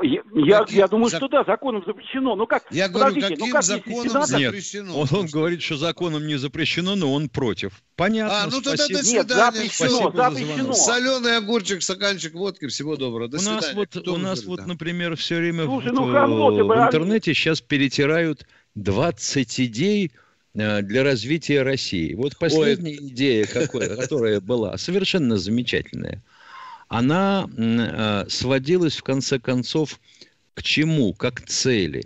[0.04, 1.20] Я, я, я думаю, Зак...
[1.20, 2.36] что да, законом запрещено.
[2.36, 2.64] Ну как?
[2.72, 4.88] Я говорю, ну каким ну как, законом запрещено?
[4.88, 7.82] Нет, он, он говорит, что законом не запрещено, но он против.
[7.96, 9.00] Понятно, А, ну тогда спасибо.
[9.00, 9.52] до свидания.
[9.52, 10.74] Нет, запрещено, запрещено.
[10.74, 13.28] Соленый огурчик, стаканчик водки, всего доброго.
[13.30, 13.62] До у свидания.
[13.62, 17.62] Нас вот, у нас вот, например, все время Слушай, в, ну, в, в интернете сейчас
[17.62, 20.12] перетирают 20 идей
[20.54, 22.14] э, для развития России.
[22.14, 23.10] Вот последняя Ой.
[23.10, 26.24] идея, какой, которая была совершенно замечательная,
[26.90, 30.00] она э, сводилась в конце концов
[30.56, 31.14] к чему?
[31.14, 32.04] Как цели.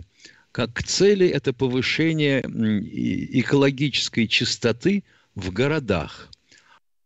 [0.52, 5.02] Как цели это повышение экологической чистоты
[5.34, 6.28] в городах.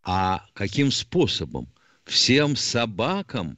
[0.03, 1.69] А каким способом?
[2.05, 3.57] Всем собакам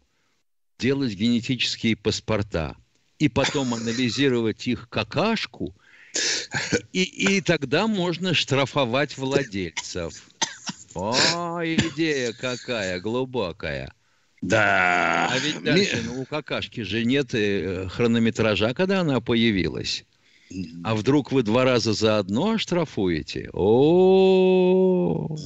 [0.79, 2.77] делать генетические паспорта
[3.19, 5.75] и потом анализировать их какашку,
[6.93, 10.29] и, и тогда можно штрафовать владельцев.
[10.95, 13.93] О, идея какая глубокая.
[14.43, 15.29] Да.
[15.31, 20.05] А ведь дальше ну, у какашки же нет э, хронометража, когда она появилась.
[20.83, 23.51] А вдруг вы два раза за одно оштрафуете?
[23.53, 25.37] О,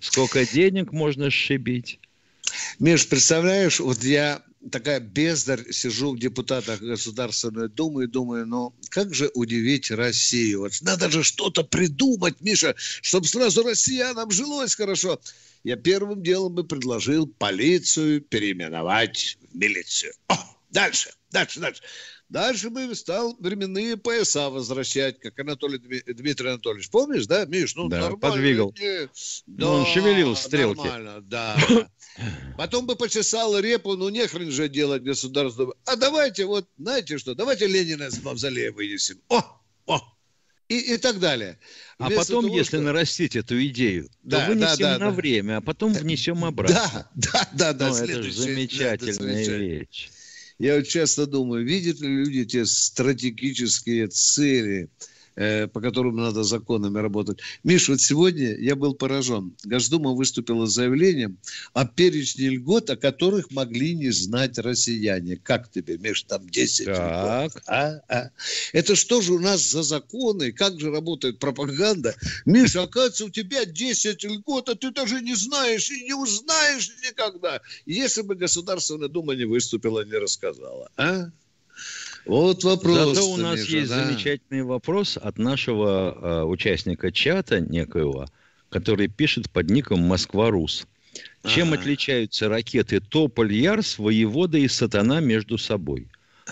[0.00, 1.98] сколько денег можно сшибить?
[2.78, 9.14] Миш, представляешь, вот я такая бездарь, сижу в депутатах Государственной Думы и думаю, ну как
[9.14, 10.60] же удивить Россию?
[10.60, 15.20] Вот надо же что-то придумать, Миша, чтобы сразу россиянам жилось хорошо.
[15.64, 20.12] Я первым делом бы предложил полицию переименовать в милицию.
[20.28, 20.36] О,
[20.70, 21.82] дальше, дальше, дальше.
[22.32, 26.88] Дальше бы стал временные пояса возвращать, как Анатолий Дмитрий Анатольевич.
[26.88, 27.76] Помнишь, да, Миш?
[27.76, 28.18] Ну, да, нормально.
[28.18, 28.74] подвигал.
[28.80, 29.04] Не...
[29.46, 30.78] Да, ну, он шевелил стрелки.
[30.78, 31.58] Нормально, да.
[32.56, 35.74] Потом бы почесал репу, ну, не хрен же делать государство.
[35.84, 39.20] А давайте вот, знаете что, давайте Ленина из мавзолея вынесем.
[39.28, 39.42] О,
[39.84, 40.00] о,
[40.68, 41.58] и, и так далее.
[41.98, 42.80] А Вместо потом, того, если что...
[42.80, 45.16] нарастить эту идею, да, то вынесем да, да, на да.
[45.16, 46.76] время, а потом внесем обратно.
[46.76, 47.88] Да, да, да, да.
[47.90, 50.08] Ну, это же замечательная да, вещь.
[50.62, 54.90] Я вот часто думаю, видят ли люди те стратегические цели,
[55.34, 57.38] по которым надо законами работать.
[57.64, 59.54] Миш, вот сегодня я был поражен.
[59.64, 61.38] Госдума выступила с заявлением
[61.72, 65.36] о перечне льгот, о которых могли не знать россияне.
[65.36, 67.44] Как тебе, Миш, там 10 так.
[67.44, 67.62] льгот?
[67.66, 68.00] А?
[68.08, 68.30] А?
[68.72, 70.52] Это что же у нас за законы?
[70.52, 72.14] Как же работает пропаганда?
[72.44, 77.60] Миш, оказывается, у тебя 10 льгот, а ты даже не знаешь и не узнаешь никогда.
[77.86, 80.90] Если бы Государственная Дума не выступила, не рассказала.
[80.96, 81.30] А?
[82.26, 83.16] Вот вопрос.
[83.16, 84.04] Зато у нас Миша, есть да.
[84.04, 88.26] замечательный вопрос от нашего э, участника чата некоего,
[88.68, 90.86] который пишет под ником Москва-Рус.
[91.44, 96.08] Чем отличаются ракеты Тополь-Ярс, Воевода и Сатана между собой?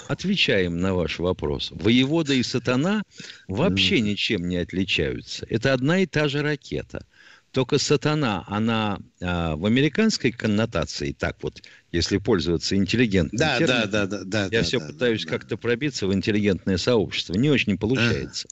[0.09, 1.71] Отвечаем на ваш вопрос.
[1.71, 3.03] Воевода и Сатана
[3.49, 5.47] вообще ничем не отличаются.
[5.49, 7.07] Это одна и та же ракета.
[7.53, 14.07] Только сатана, она а, в американской коннотации, так вот, если пользоваться интеллигентным да, термином, да,
[14.07, 15.31] да, да, да, я да, все да, пытаюсь да.
[15.31, 17.35] как-то пробиться в интеллигентное сообщество.
[17.35, 18.47] Не очень получается.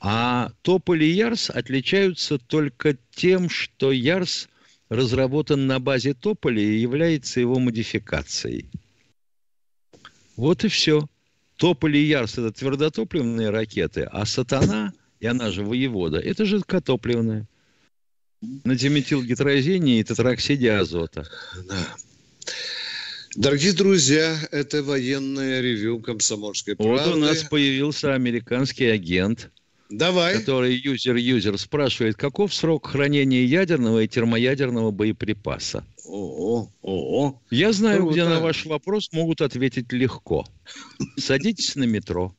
[0.00, 4.48] А Тополь и Ярс отличаются только тем, что Ярс
[4.88, 8.70] разработан на базе Тополя и является его модификацией.
[10.36, 11.06] Вот и все.
[11.56, 17.46] Тополь и Ярс– это твердотопливные ракеты, а Сатана, и она же воевода, это жидкотопливная
[18.40, 21.26] на диметилгидрозине и тетроксиде азота.
[21.68, 21.96] Да.
[23.34, 27.10] Дорогие друзья, это военное ревю комсомольской правды.
[27.10, 29.50] Вот у нас появился американский агент,
[29.90, 30.38] Давай.
[30.38, 35.84] который юзер-юзер спрашивает, каков срок хранения ядерного и термоядерного боеприпаса.
[36.04, 38.12] О, о, Я знаю, Круто.
[38.12, 40.46] где на ваш вопрос могут ответить легко.
[41.18, 42.34] Садитесь на метро,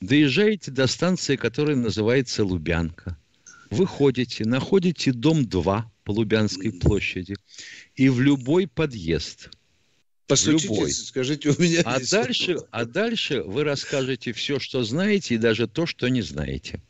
[0.00, 3.16] доезжаете до станции, которая называется Лубянка
[3.72, 7.36] выходите, находите дом 2 по Лубянской площади,
[7.94, 9.50] и в любой подъезд–
[10.32, 10.92] Постучите, любой.
[10.92, 15.84] скажите, у меня а дальше, а дальше вы расскажете все, что знаете, и даже то,
[15.84, 16.80] что не знаете.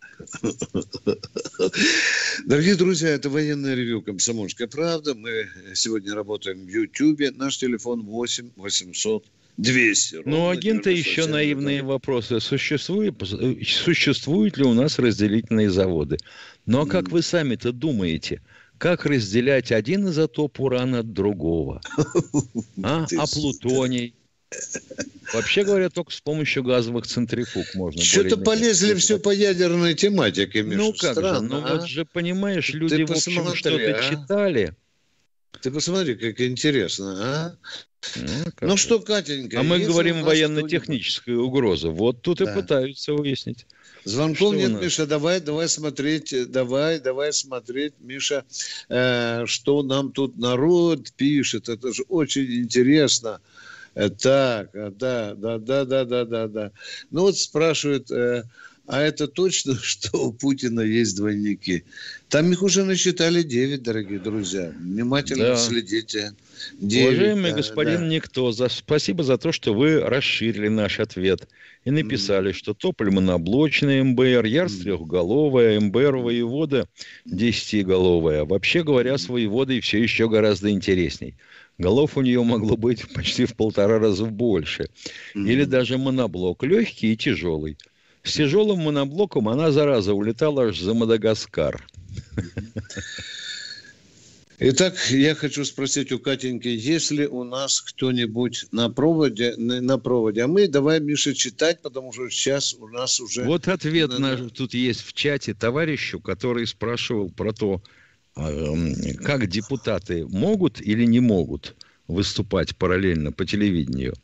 [2.47, 5.14] Дорогие друзья, это военное ревю «Комсомольская правда».
[5.14, 7.33] Мы сегодня работаем в Ютьюбе.
[7.33, 10.23] Наш телефон 8 800 200.
[10.25, 12.41] Ну, агенты еще наивные вопросы.
[12.41, 13.15] Существует,
[13.65, 16.19] существуют ли у нас разделительные заводы?
[16.67, 18.41] Ну, а как вы сами-то думаете,
[18.79, 21.81] как разделять один изотоп урана от другого?
[22.83, 24.15] А, а плутоний?
[25.33, 28.03] Вообще говоря, только с помощью газовых центрифуг можно.
[28.03, 30.79] Что-то полезли все по ядерной тематике, Миша.
[30.79, 31.77] Ну как Странно, же, ну а?
[31.77, 34.03] вот же, понимаешь, люди Ты в общем что-то а?
[34.03, 34.75] читали.
[35.61, 37.57] Ты посмотри, как интересно, а?
[38.17, 39.61] Ну, ну что, Катенька?
[39.61, 41.91] А мы говорим военно-техническая угроза.
[41.91, 42.51] Вот тут да.
[42.51, 43.67] и пытаются выяснить.
[44.05, 48.45] Звонков нет, Миша, давай, давай смотреть, давай, давай смотреть, Миша,
[48.88, 51.69] э, что нам тут народ пишет.
[51.69, 53.41] Это же очень интересно.
[53.95, 56.73] Э, так, э, да, да, да, да, да, да, да.
[57.11, 58.43] Ну вот спрашивает, э,
[58.87, 61.85] а это точно, что у Путина есть двойники.
[62.29, 64.73] Там их уже насчитали 9, дорогие друзья.
[64.79, 65.57] Внимательно да.
[65.57, 66.33] следите.
[66.81, 68.07] 9, Уважаемый да, господин да.
[68.07, 71.49] Никто, за, спасибо за то, что вы расширили наш ответ
[71.85, 72.55] и написали, mm.
[72.55, 74.83] что Тополь моноблочный МБР, Ярс mm.
[74.83, 76.88] трехголовая, МБР воевода
[77.25, 78.45] десятиголовая.
[78.45, 81.35] Вообще говоря, с воеводой все еще гораздо интересней.
[81.79, 84.88] Голов у нее могло быть почти в полтора раза больше.
[85.35, 85.49] Mm.
[85.49, 87.77] Или даже моноблок легкий и тяжелый.
[88.23, 91.85] С тяжелым моноблоком она, зараза, улетала аж за Мадагаскар.
[94.65, 100.43] Итак, я хочу спросить у Катеньки, есть ли у нас кто-нибудь на проводе, на проводе?
[100.43, 103.43] А мы давай, Миша, читать, потому что сейчас у нас уже...
[103.43, 107.83] Вот ответ на, тут есть в чате товарищу, который спрашивал про то,
[108.37, 108.77] а,
[109.25, 111.75] как депутаты могут или не могут
[112.07, 114.15] выступать параллельно по телевидению.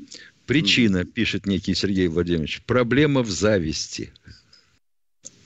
[0.49, 4.15] Причина, пишет некий Сергей Владимирович, проблема в зависти.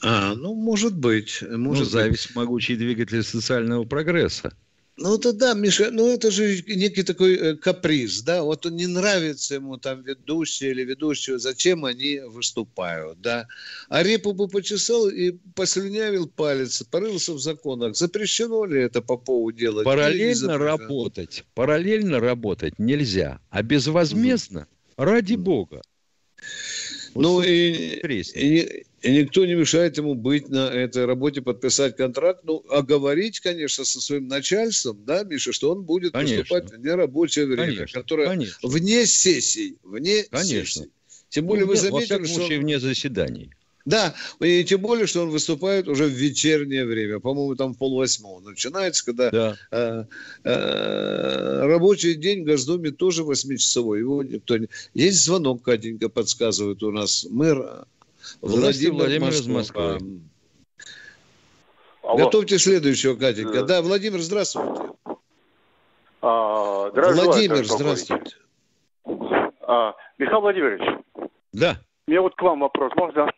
[0.01, 1.43] А, ну, может быть.
[1.43, 4.53] Может ну, зависть быть.– могучий двигатель социального прогресса.
[4.97, 8.87] Ну, это да, Миша, ну это же некий такой э, каприз, да, вот он не
[8.87, 13.49] нравится ему там ведущий или ведущего, зачем они выступают, да.
[13.89, 17.97] А репу бы почесал и послюнявил палец, порылся в законах.
[17.97, 19.85] Запрещено ли это по поводу делать?
[19.85, 24.69] Параллельно работать, параллельно работать нельзя, а безвозмездно.
[24.97, 25.83] Ради бога.
[27.15, 28.01] Вот ну и,
[28.35, 33.41] и, и никто не мешает ему быть на этой работе, подписать контракт, ну, а говорить,
[33.41, 36.39] конечно, со своим начальством, да, Миша, что он будет конечно.
[36.39, 38.69] поступать в нерабочее время, конечно, которое конечно.
[38.69, 40.83] вне сессий, вне конечно.
[40.83, 40.91] сессий.
[41.29, 43.51] Тем более ну, вы заметили, во всяком случае, вне заседаний.
[43.85, 47.19] Да, и тем более, что он выступает уже в вечернее время.
[47.19, 49.57] По-моему, там полвосьмого начинается, когда да.
[49.73, 50.05] э,
[50.45, 54.01] э, рабочий день в Госдуме тоже восьмичасовой.
[54.01, 54.69] Его никто не...
[54.95, 57.27] Есть звонок, Катенька подсказывает у нас.
[57.29, 57.87] Мэр
[58.41, 59.99] Владимир, Владимир из Москвы.
[62.03, 62.17] Алло.
[62.17, 63.63] Готовьте следующего, Катенька.
[63.63, 64.93] Да, Владимир, здравствуйте.
[66.21, 68.37] А, Владимир, здравствуйте.
[69.05, 70.83] А, Михаил Владимирович.
[71.53, 71.81] Да.
[72.07, 73.29] У меня вот к вам вопрос, можно?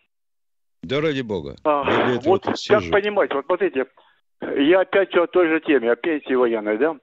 [0.85, 1.57] Да ради бога.
[1.65, 1.85] А,
[2.25, 2.93] вот как сижу.
[2.93, 3.87] понимать, вот смотрите,
[4.57, 6.97] я опять о той же теме, о пенсии военной, да?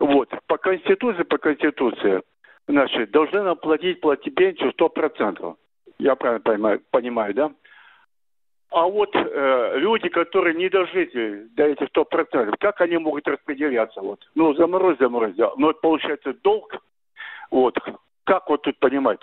[0.00, 2.22] Вот, по Конституции, по Конституции,
[2.68, 5.56] значит, должны нам платить, платить пенсию 100%.
[5.98, 7.52] Я правильно понимаю, понимаю да?
[8.70, 14.00] А вот э, люди, которые не дожили до этих 100%, как они могут распределяться?
[14.00, 14.20] Вот?
[14.34, 15.52] Ну, заморозь, заморозь, да.
[15.56, 16.76] Но получается долг.
[17.50, 17.78] Вот.
[18.24, 19.20] Как вот тут понимать?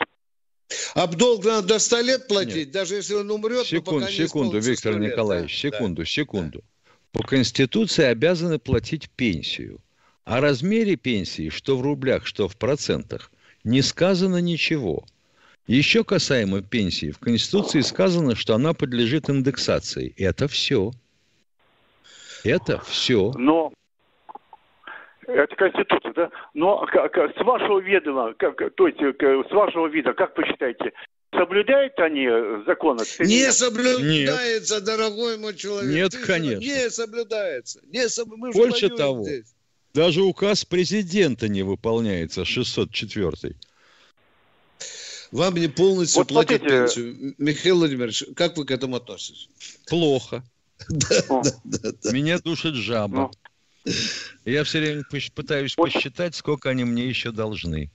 [0.95, 2.71] А долг надо до 100 лет платить, Нет.
[2.71, 6.59] даже если он умрет, Секунд, пока секунду, Виктор Николаевич, да, секунду, да, секунду.
[6.59, 6.91] Да.
[7.11, 9.79] По Конституции обязаны платить пенсию.
[10.25, 13.31] О размере пенсии, что в рублях, что в процентах,
[13.63, 15.05] не сказано ничего.
[15.67, 20.13] Еще касаемо пенсии, в Конституции сказано, что она подлежит индексации.
[20.17, 20.91] Это все.
[22.43, 23.31] Это все.
[23.37, 23.71] Но
[25.27, 26.29] это Конституция, да?
[26.53, 30.91] Но как, с вашего ведома, как, то есть с вашего вида, как вы считаете,
[31.31, 32.27] соблюдают они
[32.65, 33.01] законы?
[33.19, 34.83] Не соблюдается, Нет.
[34.85, 35.91] дорогой мой человек.
[35.91, 36.59] Нет, Ты конечно.
[36.59, 37.79] Не соблюдается.
[37.87, 38.29] Не соб...
[38.29, 39.53] Мы Больше того, здесь.
[39.93, 43.55] даже указ президента не выполняется, 604
[45.33, 46.85] вам не полностью вот платят смотрите...
[46.85, 47.35] пенсию.
[47.39, 49.49] Михаил Владимирович, как вы к этому относитесь?
[49.87, 50.43] Плохо.
[52.11, 53.31] Меня душит жаба.
[54.45, 55.03] Я все время
[55.35, 57.91] пытаюсь посчитать, сколько они мне еще должны.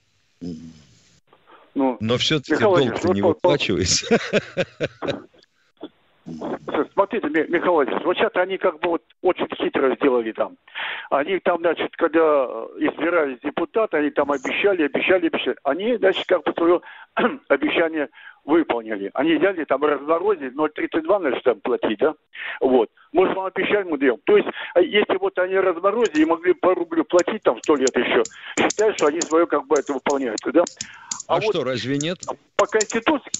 [1.75, 4.17] Ну, Но все-таки долг не выплачивается.
[6.93, 10.55] Смотрите, Михаил Владимирович, вот сейчас они как бы вот очень хитро сделали там.
[11.09, 12.45] Они там, значит, когда
[12.77, 15.57] избирались депутаты, они там обещали, обещали, обещали.
[15.63, 16.81] Они, значит, как бы свое
[17.47, 18.09] обещание
[18.45, 19.11] выполнили.
[19.13, 22.15] Они взяли там разморозили, 0,32, значит, там платить, да?
[22.61, 22.89] Вот.
[23.11, 24.17] Может, вам обещали, мы даем.
[24.25, 27.95] То есть, а если вот они разморозили и могли по рублю платить там сто лет
[27.95, 28.23] еще,
[28.59, 30.63] считаю, что они свое как бы это выполняют, да?
[31.29, 32.25] А, а вот что, разве нет?
[32.55, 33.31] По Конституции,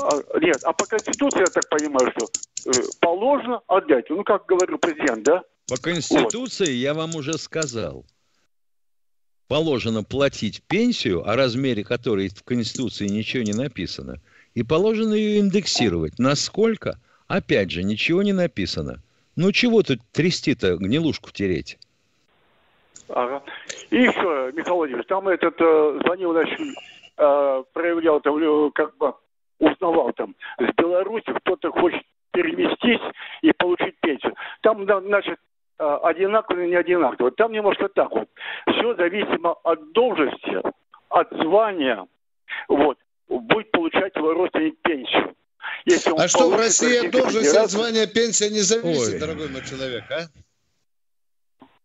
[0.00, 4.08] а, нет, а по Конституции, я так понимаю, что э, положено отдать.
[4.10, 5.42] Ну, как говорил президент, да?
[5.66, 6.70] По Конституции вот.
[6.70, 8.06] я вам уже сказал.
[9.48, 14.20] Положено платить пенсию, о размере которой в Конституции ничего не написано.
[14.54, 16.20] И положено ее индексировать.
[16.20, 17.00] Насколько?
[17.26, 19.02] Опять же, ничего не написано.
[19.34, 21.76] Ну, чего тут трясти-то, гнилушку тереть?
[23.08, 23.42] Ага.
[23.90, 26.60] И еще, Михаил Владимирович, там этот э, звонил, значит,
[27.16, 29.14] э, проявлял там, э, как бы
[29.58, 33.00] узнавал там, с Беларуси кто-то хочет переместись
[33.42, 34.34] и получить пенсию.
[34.62, 35.38] Там, значит,
[35.78, 37.30] э, одинаково или не одинаково.
[37.32, 38.28] Там немножко так вот.
[38.66, 40.62] Все зависимо от должности,
[41.08, 42.06] от звания.
[42.68, 42.98] Вот.
[43.28, 45.34] Будет получать его родственник пенсию.
[45.84, 49.20] Если а что, в России должность от звания пенсия не зависит, Ой.
[49.20, 50.22] дорогой мой человек, а?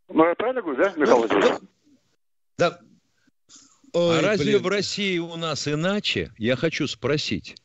[0.10, 1.62] Ну, я правильно говорю, да, Михаил ну, Владимирович?
[2.58, 2.80] Да.
[3.98, 4.62] Ой, а разве блин.
[4.62, 6.32] в России у нас иначе?
[6.38, 7.56] Я хочу спросить.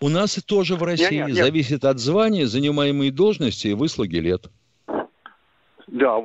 [0.00, 1.44] У нас тоже в России нет, нет, нет.
[1.44, 4.46] зависит от звания, занимаемой должности и выслуги лет.
[5.88, 6.20] Да,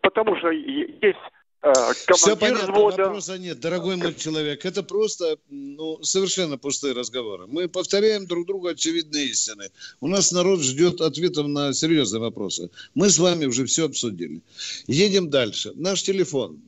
[0.00, 1.18] потому что есть
[1.62, 1.72] э,
[2.14, 3.02] все понятно, взвода.
[3.02, 4.64] вопроса нет, дорогой мой человек.
[4.64, 7.46] Это просто ну, совершенно пустые разговоры.
[7.48, 9.64] Мы повторяем друг другу очевидные истины.
[10.00, 12.70] У нас народ ждет ответов на серьезные вопросы.
[12.94, 14.40] Мы с вами уже все обсудили.
[14.86, 15.72] Едем дальше.
[15.74, 16.62] Наш телефон.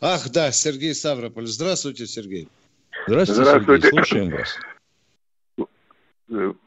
[0.00, 1.46] Ах, да, Сергей Ставрополь.
[1.46, 2.48] Здравствуйте, Сергей.
[3.06, 3.82] Здравствуйте, Здравствуйте.
[3.82, 4.04] Сергей.
[4.04, 4.58] Слушаем вас.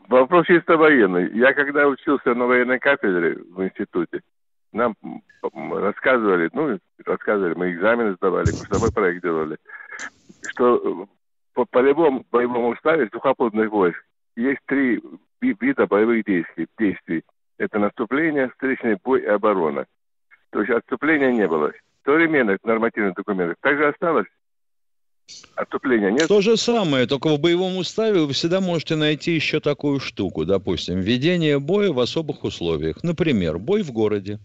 [0.07, 1.32] Вопрос чисто военный.
[1.38, 4.21] Я когда учился на военной кафедре в институте,
[4.71, 4.95] нам
[5.41, 9.57] рассказывали, ну, рассказывали, мы экзамены сдавали, курсовой проект делали,
[10.49, 11.07] что
[11.53, 14.01] по, по любому боевому уставе сухопутных войск
[14.36, 15.01] есть три
[15.41, 16.67] вида боевых действий.
[16.78, 17.23] действий.
[17.57, 19.86] Это наступление, встречный бой и оборона.
[20.51, 21.73] То есть отступления не было.
[22.08, 24.28] В современных нормативных документах также осталось
[25.55, 26.30] Отступления нет?
[26.30, 31.01] То же самое, только в боевом уставе вы всегда можете найти еще такую штуку, допустим,
[31.01, 33.03] ведение боя в особых условиях.
[33.03, 34.39] Например, бой в городе.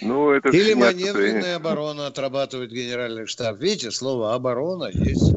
[0.00, 3.58] Ну, это Или маневренная оборона отрабатывает генеральный штаб.
[3.58, 5.34] Видите, слово оборона есть.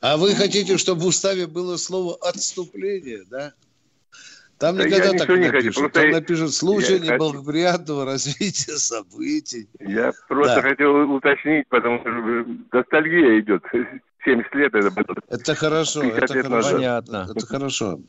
[0.00, 3.52] А вы хотите, чтобы в уставе было слово отступление, да?
[4.60, 5.76] Там да никогда так не напишут.
[5.76, 8.12] Хочу, Там напишут случай я неблагоприятного хочу...
[8.12, 9.70] развития событий.
[9.80, 10.62] Я просто да.
[10.62, 12.10] хотел уточнить, потому что
[12.70, 13.64] ностальгия идет.
[14.22, 15.16] 70 лет это было.
[15.30, 16.72] Это хорошо, это хорошо.
[16.74, 17.26] Понятно.
[17.34, 18.00] Это хорошо.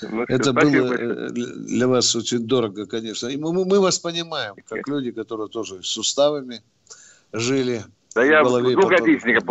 [0.00, 3.26] Ну, это было э, для вас очень дорого, конечно.
[3.26, 6.62] И мы, мы вас понимаем, как люди, которые тоже с суставами
[7.34, 7.82] жили.
[8.14, 9.42] Да я двухгодичника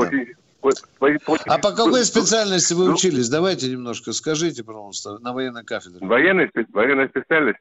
[1.25, 3.29] после а по какой специальности вы ну, учились?
[3.29, 6.05] Давайте немножко скажите, пожалуйста, на военной кафедре.
[6.05, 7.59] Военный, военная специальность?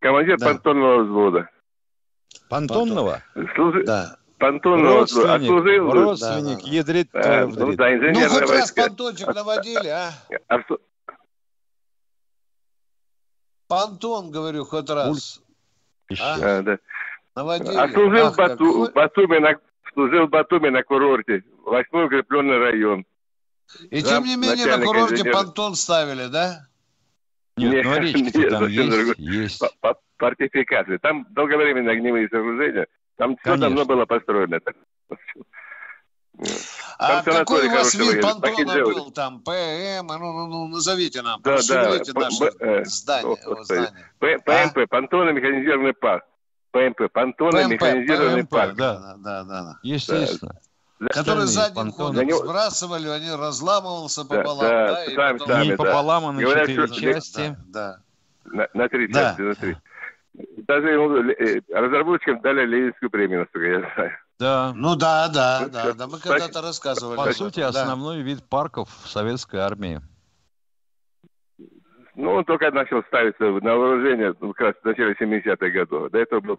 [0.00, 0.46] Командир да.
[0.46, 1.50] понтонного взвода.
[2.48, 3.22] Понтонного?
[3.54, 3.84] Служи...
[3.84, 4.16] Да.
[4.38, 5.34] Понтонного взвода.
[5.34, 5.92] Отслужил.
[5.92, 10.12] Родственник, да, ядрит да, ну, да, Ну, хоть раз понтончик наводили, а?
[10.48, 10.58] а
[13.66, 15.42] Понтон, говорю, хоть раз.
[16.18, 16.36] А?
[16.40, 16.78] А, да.
[17.34, 17.76] Наводили.
[17.76, 18.94] Ах, Бату, как...
[18.94, 19.58] Батуми на
[19.92, 23.04] служил в Батуми на курорте, восьмой укрепленный район.
[23.90, 25.32] И тем не менее на курорте инженер...
[25.32, 26.66] понтон ставили, да?
[27.56, 29.62] Нет, нет, ну, речки нет, там есть, есть.
[30.16, 30.96] Фортификации.
[30.98, 32.86] Там долговременные огневые сооружения.
[33.16, 33.68] Там все Конечно.
[33.68, 34.60] давно было построено.
[36.98, 39.40] А какой у вас вид понтона был там?
[39.42, 40.06] ПМ?
[40.06, 41.40] Ну, ну, ну назовите нам.
[41.42, 41.98] Да, да.
[42.14, 43.36] наше э, здание.
[44.18, 44.86] ПМП, а?
[44.88, 46.24] понтонно механизированный парк.
[46.70, 48.76] ПМП, понтонный ПМП, механизированный ПМП, парк.
[48.76, 49.78] Да, да, да.
[49.82, 50.52] Естественно.
[50.54, 50.60] Да.
[51.10, 52.38] Который задним ходом него...
[52.38, 54.60] сбрасывали, они разламывался пополам.
[54.60, 55.54] Да, да, да, сами, потом...
[55.54, 57.00] сами, Не пополам, а на Говорят, четыре что...
[57.00, 57.56] части.
[57.66, 58.00] Да,
[58.44, 58.52] да.
[58.52, 59.20] На, на три да.
[59.20, 59.76] части, на три.
[60.66, 64.12] Даже ему, э, разработчикам дали Ленинскую премию, насколько я знаю.
[64.38, 64.72] Да.
[64.74, 67.16] Ну да, да, ну, да, да, мы когда-то рассказывали.
[67.16, 67.68] По сути, да.
[67.68, 70.00] основной вид парков в советской армии.
[72.14, 76.10] Ну, он только начал ставиться на вооружение ну, как раз в начале 70-х годов.
[76.10, 76.58] До этого был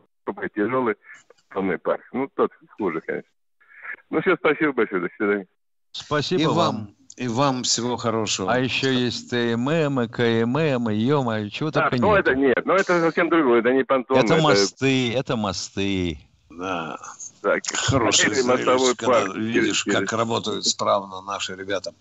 [0.56, 0.96] тяжелый
[1.50, 2.02] полный парк.
[2.14, 3.30] Ну, тот хуже, конечно.
[4.10, 5.02] Ну, все, спасибо большое.
[5.02, 5.48] До свидания.
[5.92, 6.56] Спасибо и вам.
[6.56, 6.96] вам.
[7.18, 8.52] И вам всего хорошего.
[8.52, 12.20] А еще есть ТММ, и КММ, и ё чего да, только ну, нет.
[12.20, 14.18] это нет, ну это совсем другое, это не понтон.
[14.18, 16.18] Это, это мосты, это мосты.
[16.50, 16.98] Да.
[17.42, 19.36] Так, Хороший зрелищ, когда парк.
[19.36, 21.94] видишь, как работают справно наши ребята.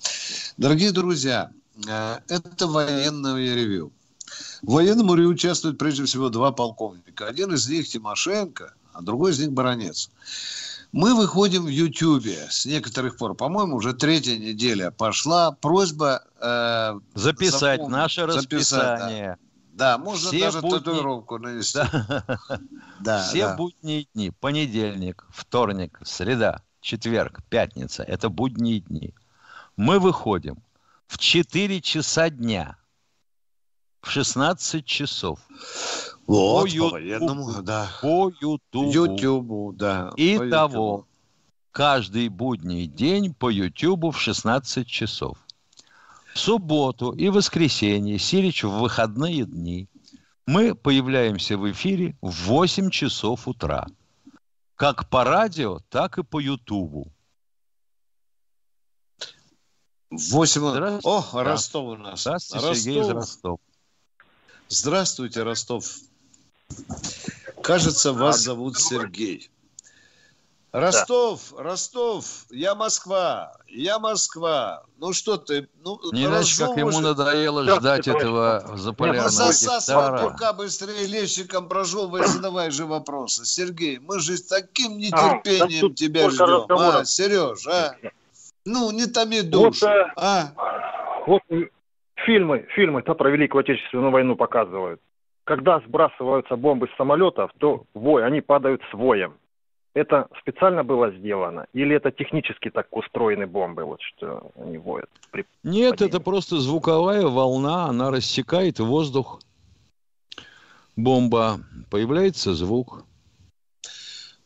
[0.56, 1.50] Дорогие друзья,
[1.86, 3.92] Э, это военное ревю.
[4.62, 7.26] В военном ревю участвуют прежде всего два полковника.
[7.26, 10.10] Один из них Тимошенко, а другой из них Баранец.
[10.92, 17.78] Мы выходим в Ютьюбе с некоторых пор, по-моему, уже третья неделя пошла просьба э, записать
[17.78, 19.38] запомнить, наше расписание.
[19.72, 19.96] Да.
[19.96, 20.78] да, можно Все даже будни...
[20.78, 21.78] татуировку нанести.
[21.78, 22.24] Да.
[23.00, 23.56] Да, Все да.
[23.56, 24.32] будние дни.
[24.40, 28.02] Понедельник, вторник, среда, четверг, пятница.
[28.02, 29.14] Это будние дни.
[29.76, 30.56] Мы выходим
[31.06, 32.76] в 4 часа дня,
[34.00, 35.40] в 16 часов.
[36.26, 37.90] Вот, по, YouTube, по военному, да.
[38.00, 38.92] По Ютубу.
[38.92, 40.12] Ютубу, да.
[40.16, 41.06] Итого,
[41.72, 45.38] каждый будний день по Ютубу в 16 часов.
[46.34, 49.88] В субботу и воскресенье, Сирич в выходные дни,
[50.46, 53.86] мы появляемся в эфире в 8 часов утра.
[54.76, 57.12] Как по радио, так и по Ютубу.
[60.10, 60.62] Восемь...
[60.62, 61.44] О, да.
[61.44, 62.20] Ростов у нас.
[62.20, 62.76] Здравствуйте, Ростов.
[62.76, 63.60] Сергей из Ростов.
[64.68, 65.86] Здравствуйте, Ростов.
[67.62, 69.50] Кажется, вас зовут Сергей.
[70.72, 71.62] Ростов, да.
[71.62, 74.82] Ростов, я Москва, я Москва.
[74.98, 75.66] Ну что ты?
[75.82, 80.28] Ну, Не иначе, как ему надоело ждать этого заполярного гектара.
[80.28, 83.46] пока быстрее лещиком прошел, задавай же вопросы.
[83.46, 86.66] Сергей, мы же с таким а, нетерпением а, тебя ждем.
[86.68, 87.96] А, Сереж, а?
[88.66, 89.80] Ну, не томи душ.
[89.80, 90.52] Вот, э, а?
[91.26, 91.42] вот
[92.24, 95.00] фильмы, фильмы-то про Великую Отечественную войну показывают.
[95.44, 99.34] Когда сбрасываются бомбы с самолетов, то вой, они падают с воем.
[99.94, 101.66] Это специально было сделано?
[101.72, 105.08] Или это технически так устроены бомбы, вот что они воют?
[105.30, 106.10] При Нет, падении?
[106.10, 109.40] это просто звуковая волна, она рассекает воздух.
[110.96, 111.60] Бомба,
[111.90, 113.04] появляется звук.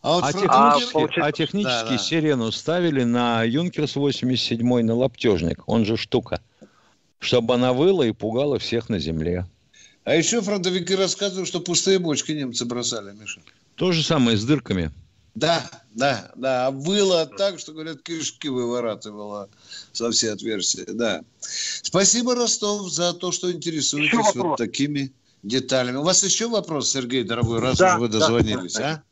[0.02, 1.98] А, вот а, технически, а, а технически да, да.
[1.98, 6.40] сирену ставили на Юнкерс 87 на лаптежник, он же штука,
[7.22, 9.46] чтобы она выла и пугала всех на земле.
[10.04, 13.40] А еще фронтовики рассказывают, что пустые бочки немцы бросали, Миша.
[13.76, 14.90] То же самое с дырками.
[15.36, 15.64] Да,
[15.94, 16.72] да, да.
[16.72, 19.48] Было так, что, говорят, кишки выворачивало
[19.92, 20.84] со все отверстия.
[20.88, 21.22] Да.
[21.40, 25.12] Спасибо, Ростов, за то, что интересуетесь вот такими
[25.44, 25.98] деталями.
[25.98, 29.04] У вас еще вопрос, Сергей, дорогой, раз да, уже вы дозвонились, да,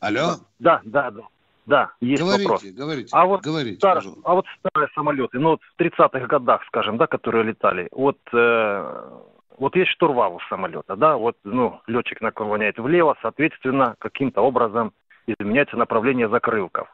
[0.00, 0.06] а?
[0.06, 0.40] Алло?
[0.58, 1.22] Да, да, да.
[1.68, 2.64] Да, есть говорите, вопрос.
[2.64, 6.96] Говорите, а вот говорите, стар, А вот старые самолеты, ну вот в 30-х годах, скажем,
[6.96, 9.10] да, которые летали, вот э,
[9.58, 14.94] вот есть штурвал у самолета, да, вот, ну, летчик наклоняет влево, соответственно, каким-то образом
[15.26, 16.88] изменяется направление закрылков.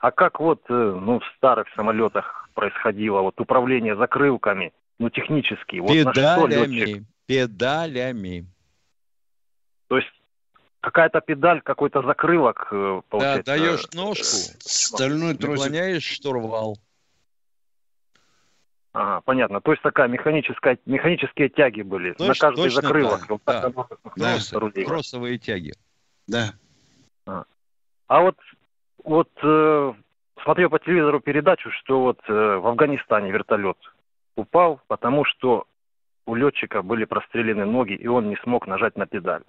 [0.00, 5.76] А как вот, э, ну, в старых самолетах происходило вот управление закрылками, ну, технически?
[5.76, 7.04] Вот педалями, летчик...
[7.28, 8.46] педалями.
[9.86, 10.10] То есть
[10.80, 13.44] какая-то педаль, какой-то закрылок, э, получается.
[13.44, 14.24] Да, даешь ножку,
[14.60, 15.64] стальной тросик.
[15.64, 16.78] наклоняешь штурвал.
[18.92, 19.60] Ага, понятно.
[19.60, 23.26] То есть такая механическая, механические тяги были точно, на каждый точно закрылок.
[23.44, 23.84] Так, да.
[24.16, 24.38] да.
[24.50, 24.54] Кросс,
[24.86, 25.74] кроссовые тяги.
[26.26, 26.54] Да.
[27.26, 27.44] А,
[28.06, 28.36] а вот,
[29.04, 29.92] вот э,
[30.42, 33.78] смотрел по телевизору передачу, что вот э, в Афганистане вертолет
[34.36, 35.66] упал, потому что
[36.26, 39.42] у летчика были прострелены ноги, и он не смог нажать на педаль.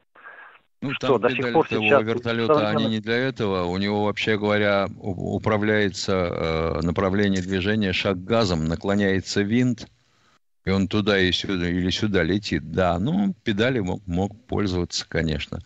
[0.82, 2.04] Ну, что, там до сих пор сейчас...
[2.04, 3.66] вертолета, они не для этого.
[3.66, 9.90] У него, вообще говоря, управляется э, направление движения шаг газом, наклоняется винт,
[10.64, 12.72] и он туда и сюда, или сюда летит.
[12.72, 15.60] Да, ну, педали мог, мог пользоваться, конечно.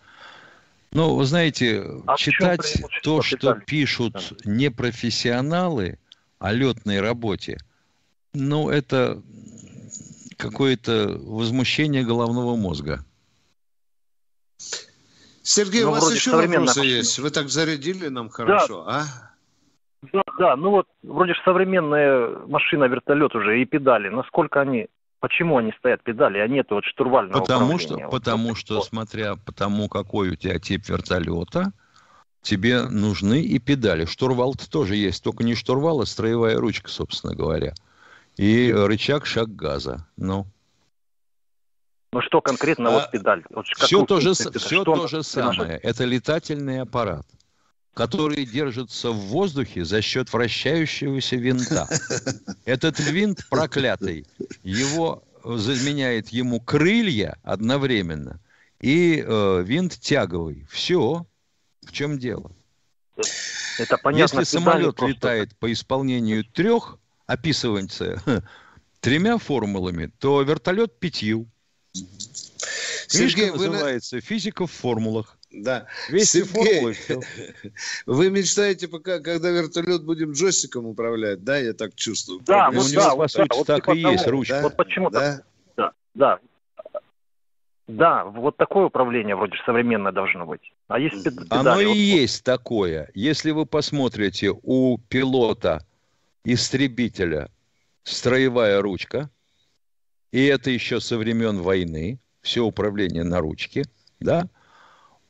[0.91, 4.51] Но, вы знаете, а читать то, что пишут да.
[4.51, 5.99] непрофессионалы
[6.39, 7.59] о летной работе,
[8.33, 9.21] ну, это
[10.37, 13.05] какое-то возмущение головного мозга.
[15.43, 17.19] Сергей, ну, у вас еще вопросы есть?
[17.19, 19.01] Вы так зарядили нам хорошо, да.
[19.01, 19.03] а?
[20.11, 24.09] Да, да, ну вот вроде же современная машина, вертолет уже и педали.
[24.09, 24.87] Насколько они,
[25.19, 28.85] почему они стоят педали, а нет вот штурвального потому Что, вот потому что, вот.
[28.85, 31.73] смотря по тому, какой у тебя тип вертолета,
[32.41, 34.05] тебе нужны и педали.
[34.05, 37.73] Штурвал-то тоже есть, только не штурвал, а строевая ручка, собственно говоря.
[38.37, 40.07] И рычаг шаг газа.
[40.17, 40.47] Ну.
[42.13, 43.43] Ну что конкретно а, вот педаль?
[43.49, 45.77] Вот все то же, все то же самое.
[45.77, 47.25] Это летательный аппарат,
[47.93, 51.87] который держится в воздухе за счет вращающегося винта.
[52.65, 54.27] Этот винт проклятый,
[54.61, 58.39] его заменяет ему крылья одновременно
[58.79, 60.67] и э, винт тяговый.
[60.69, 61.25] Все.
[61.81, 62.51] В чем дело?
[63.79, 64.39] Это понятно.
[64.39, 65.07] Если самолет просто...
[65.07, 68.21] летает по исполнению трех, описывается
[68.99, 71.47] тремя формулами, то вертолет пятью.
[73.07, 75.37] Сергей, Книжка вы называется «Физика в формулах».
[75.51, 75.85] Да.
[76.09, 76.95] Весь Сергей,
[78.07, 82.41] вы мечтаете, пока, когда вертолет будем джойстиком управлять, да, я так чувствую?
[82.41, 84.55] Да, ну, у него, да, по сути, да, так вот и есть ручка.
[84.55, 84.61] Да?
[84.63, 85.43] Вот почему-то, да?
[85.77, 86.39] да, да.
[87.87, 90.73] Да, вот такое управление вроде современное должно быть.
[90.87, 91.47] А есть педали.
[91.49, 91.95] Оно и вот.
[91.95, 93.11] есть такое.
[93.13, 95.85] Если вы посмотрите, у пилота
[96.45, 97.49] истребителя
[98.03, 99.29] строевая ручка,
[100.31, 103.85] и это еще со времен войны, все управление на ручке,
[104.19, 104.47] да,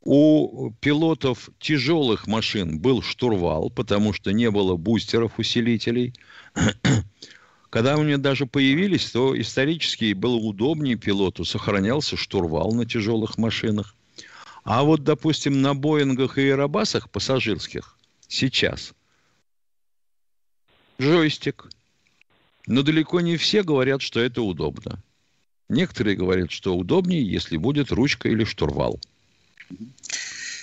[0.02, 6.12] у пилотов тяжелых машин был штурвал, потому что не было бустеров, усилителей.
[7.70, 13.96] Когда у него даже появились, то исторически было удобнее пилоту, сохранялся штурвал на тяжелых машинах.
[14.62, 17.96] А вот, допустим, на Боингах и Аэробасах пассажирских
[18.28, 18.92] сейчас
[21.00, 21.70] джойстик–
[22.66, 25.02] но далеко не все говорят, что это удобно.
[25.68, 29.00] Некоторые говорят, что удобнее, если будет ручка или штурвал.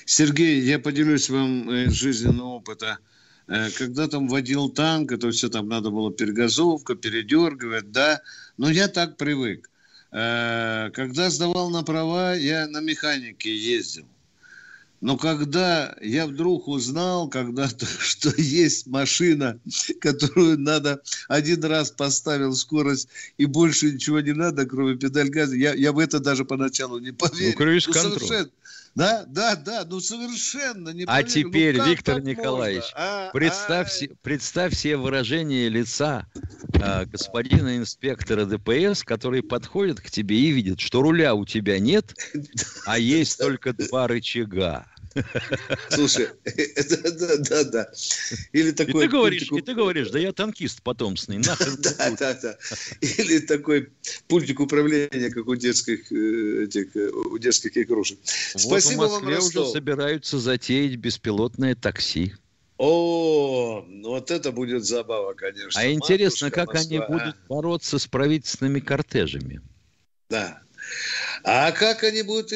[0.06, 3.00] Сергей, я поделюсь вам э, жизненного опыта.
[3.48, 8.22] Э, когда там водил танк, это все там надо было перегазовка, передергивать, да.
[8.58, 9.70] Но я так привык.
[10.12, 14.06] Э, когда сдавал на права, я на механике ездил.
[15.02, 19.60] Но когда я вдруг узнал когда-то, что есть машина,
[20.00, 25.74] которую надо один раз поставил скорость и больше ничего не надо, кроме педаль газа, я,
[25.74, 27.50] я в это даже поначалу не поверил.
[27.50, 28.52] Ну, круиз-контроль.
[28.94, 31.30] Да, да, да, ну совершенно не А поверю.
[31.30, 34.08] теперь, ну, Виктор Николаевич, а, представь, а...
[34.22, 36.28] представь себе выражение лица
[36.82, 42.14] а, господина инспектора ДПС, который подходит к тебе и видит, что руля у тебя нет,
[42.86, 44.86] а есть только два рычага.
[45.90, 47.92] Слушай, да, да, да, да.
[48.54, 49.04] Или такой...
[49.04, 49.64] И ты говоришь, пультик...
[49.64, 52.58] и ты говоришь, да я танкист потомственный, нахрен Да, да, да.
[53.02, 53.90] Или такой
[54.28, 58.20] пультик управления, как у детских, э, этих, э, у детских игрушек.
[58.54, 62.34] Вот Спасибо в Москве вам, уже собираются затеять беспилотное такси.
[62.78, 65.80] О, ну вот это будет забава, конечно.
[65.80, 66.82] А интересно, как Москва.
[66.82, 69.62] они будут бороться с правительственными кортежами?
[70.32, 70.62] Да.
[71.44, 72.52] А как они будут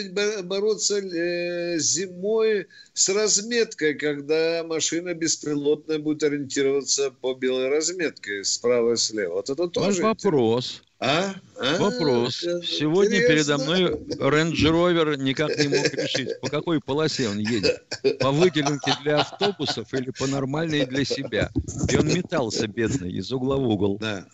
[0.45, 8.95] бороться э, зимой с разметкой, когда машина беспилотная будет ориентироваться по белой разметке справа и
[8.95, 9.35] слева?
[9.35, 10.81] Вот это тоже вопрос.
[10.99, 11.35] А?
[11.57, 11.77] а?
[11.77, 12.39] Вопрос.
[12.63, 13.57] Сегодня Интересно.
[13.57, 13.83] передо мной
[14.17, 17.83] Range Rover никак не мог решить, по какой полосе он едет.
[18.19, 21.51] По выделенке для автобусов или по нормальной для себя.
[21.89, 23.97] И он метался, бедный, из угла в угол.
[23.99, 24.25] Да.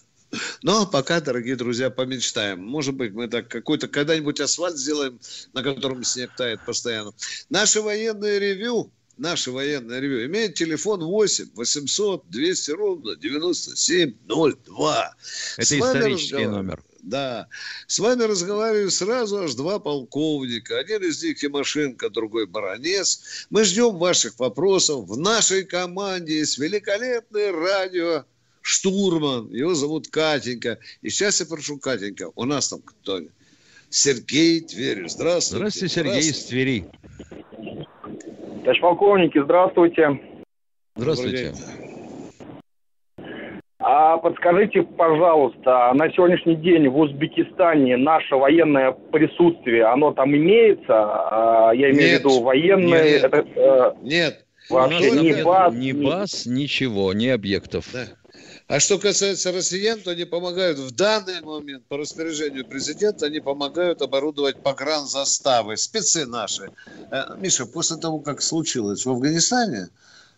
[0.64, 2.64] Но пока, дорогие друзья, помечтаем.
[2.64, 5.20] Может быть, мы так какой-то когда-нибудь асфальт сделаем,
[5.54, 7.14] на котором снег тает постоянно.
[7.50, 15.16] Наше военное ревю, наше военное ревю имеет телефон 8 800 200 ровно 9702.
[15.58, 16.84] Это С исторический номер.
[17.04, 17.48] Да.
[17.88, 20.78] С вами разговариваю сразу аж два полковника.
[20.78, 23.48] Один из них Тимошенко, другой Баронец.
[23.50, 25.08] Мы ждем ваших вопросов.
[25.08, 28.26] В нашей команде есть великолепное радио
[28.62, 30.80] штурман, его зовут Катенька.
[31.02, 33.20] И сейчас я прошу, Катенька, у нас там кто?
[33.90, 35.08] Сергей Тверь.
[35.10, 35.58] Здравствуйте.
[35.58, 36.86] Здравствуйте, Сергей из Твери.
[38.64, 40.22] Товарищ полковники, здравствуйте.
[40.96, 41.54] Здравствуйте.
[43.84, 50.94] А подскажите, пожалуйста, на сегодняшний день в Узбекистане наше военное присутствие, оно там имеется?
[50.94, 53.04] А, я имею нет, в виду военное...
[53.04, 54.46] Нет, это, э, нет.
[54.70, 57.88] Вообще ни баз, ни баз, ничего, ни объектов.
[57.92, 58.06] Да.
[58.72, 64.02] А что касается россиян, то они помогают в данный момент по распоряжению президента, они помогают
[64.02, 66.72] оборудовать погранзаставы, спецы наши.
[67.12, 69.90] Э, Миша, после того, как случилось в Афганистане,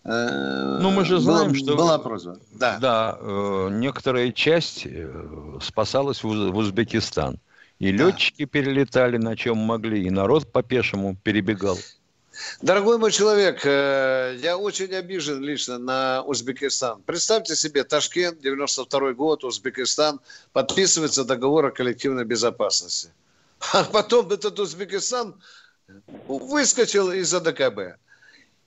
[0.04, 1.76] э, ну, мы же знаем, была, что...
[1.76, 2.40] Была просьба.
[2.54, 4.88] Да, да э, некоторая часть
[5.62, 7.38] спасалась в, в Узбекистан.
[7.78, 8.06] И да.
[8.06, 11.78] летчики перелетали на чем могли, и народ по пешему перебегал.
[12.62, 17.02] Дорогой мой человек, э, я очень обижен лично на Узбекистан.
[17.04, 20.20] Представьте себе, Ташкент, 92 год, Узбекистан,
[20.52, 23.12] подписывается договор о коллективной безопасности.
[23.74, 25.36] А потом этот Узбекистан
[26.28, 27.98] выскочил из АДКБ.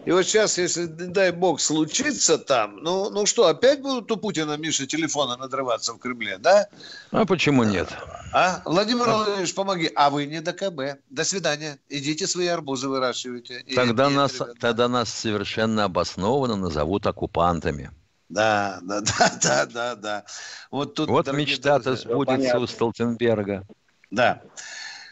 [0.05, 4.17] И вот сейчас, если, не дай бог, случится там, ну, ну что, опять будут у
[4.17, 6.69] Путина, Миша, телефоны надрываться в Кремле, да?
[7.11, 7.89] А почему нет?
[8.33, 8.63] А?
[8.65, 9.17] Владимир а...
[9.17, 9.91] Владимирович, помоги.
[9.97, 11.01] А вы не ДКБ.
[11.11, 11.79] До свидания.
[11.89, 13.65] Идите свои арбузы выращивайте.
[13.75, 17.91] Тогда, нас, тогда нас совершенно обоснованно назовут оккупантами.
[18.29, 20.25] Да, да, да, да, да, да.
[20.71, 23.67] Вот, тут, вот мечта-то сбудется у Столтенберга.
[24.11, 24.43] Да.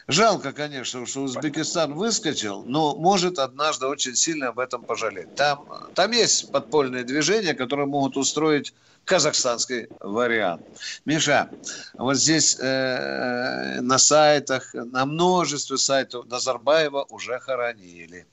[0.07, 5.33] Жалко, конечно, что Узбекистан выскочил, но может однажды очень сильно об этом пожалеть.
[5.33, 8.75] Там, там есть подпольные движения, которые могут устроить
[9.05, 10.65] казахстанский вариант.
[11.05, 11.49] Миша,
[11.93, 18.25] вот здесь э, на сайтах, на множестве сайтов Назарбаева уже хоронили.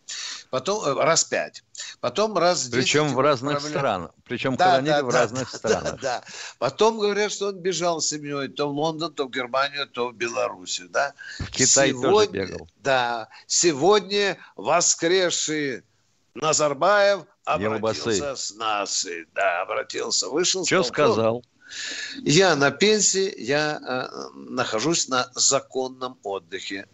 [0.51, 1.63] Потом э, раз пять.
[2.01, 2.73] Потом раз десять.
[2.73, 3.79] Причем в разных управля...
[3.79, 4.11] странах.
[4.25, 6.01] Причем да, хоронили да, в да, разных да, странах.
[6.01, 6.25] Да, да.
[6.59, 10.15] Потом говорят, что он бежал с семьей то в Лондон, то в Германию, то в
[10.15, 10.89] Белоруссию.
[10.89, 11.15] Да?
[11.39, 12.69] В Китай Сегодня, тоже бегал.
[12.79, 13.29] Да.
[13.47, 15.85] Сегодня воскресший
[16.35, 19.27] Назарбаев обратился с нацией.
[19.35, 20.65] Да, обратился, вышел.
[20.65, 21.45] Что сказал?
[22.23, 26.87] Я на пенсии, я э, нахожусь на законном отдыхе.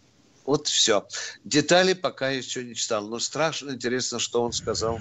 [0.45, 1.05] Вот все.
[1.43, 3.07] Детали пока еще не читал.
[3.07, 4.99] Но страшно интересно, что он сказал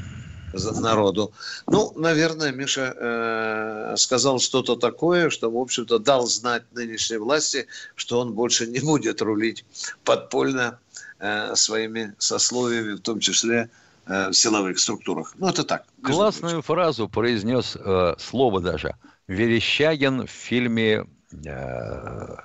[0.52, 1.32] народу.
[1.66, 8.20] Ну, наверное, Миша э, сказал что-то такое, что, в общем-то, дал знать нынешней власти, что
[8.20, 9.64] он больше не будет рулить
[10.04, 10.80] подпольно
[11.18, 13.70] э, своими сословиями, в том числе
[14.08, 15.34] в силовых структурах.
[15.36, 15.84] Ну, это так.
[16.02, 18.96] Классную фразу произнес, э, слово даже,
[19.26, 21.06] Верещагин в фильме
[21.44, 22.36] э,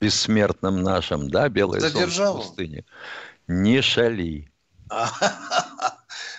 [0.00, 2.34] бессмертном нашем, да, «Белое Задержал.
[2.34, 2.84] солнце пустыни».
[3.46, 4.50] Не шали.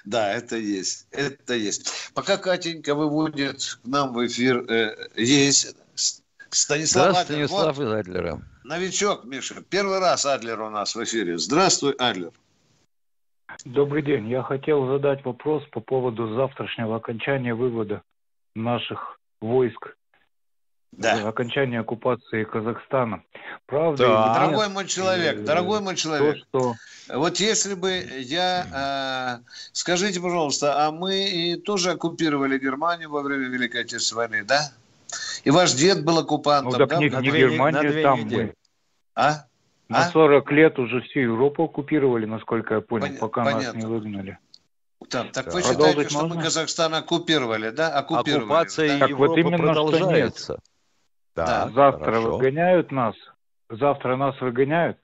[0.05, 1.91] Да, это есть, это есть.
[2.13, 5.75] Пока Катенька выводит к нам в эфир, э, есть
[6.49, 7.47] Станислав да, Адлер.
[7.47, 7.93] Станислав вот.
[7.93, 8.41] Адлера.
[8.63, 9.61] Новичок, Миша.
[9.69, 11.37] Первый раз Адлер у нас в эфире.
[11.37, 12.31] Здравствуй, Адлер.
[13.65, 14.29] Добрый день.
[14.29, 18.01] Я хотел задать вопрос по поводу завтрашнего окончания вывода
[18.55, 19.95] наших войск
[20.91, 21.27] да.
[21.27, 23.23] окончания оккупации Казахстана.
[23.65, 24.07] Правда?
[24.07, 24.33] Да.
[24.33, 26.35] Дорогой мой человек, э, дорогой мой человек.
[26.51, 26.75] То,
[27.07, 27.15] что...
[27.15, 29.41] Вот если бы я...
[29.41, 34.71] Э, скажите, пожалуйста, а мы тоже оккупировали Германию во время Великой Отечественной войны, да?
[35.43, 36.97] И ваш дед был оккупантом, ну, так да?
[36.97, 38.53] Не, не Германия, там мы.
[39.15, 39.45] А?
[39.89, 40.09] На а?
[40.11, 43.17] 40 лет уже всю Европу оккупировали, насколько я понял, Пон...
[43.17, 43.67] пока Понятно.
[43.67, 44.37] нас не выгнали.
[45.09, 47.89] Так, так вы считаете, что мы Казахстан оккупировали, да?
[47.89, 49.05] Оккупировали, Оккупация да?
[49.05, 50.59] Европы вот продолжается.
[51.35, 52.31] Да, завтра хорошо.
[52.37, 53.15] выгоняют нас.
[53.69, 54.97] Завтра нас выгоняют.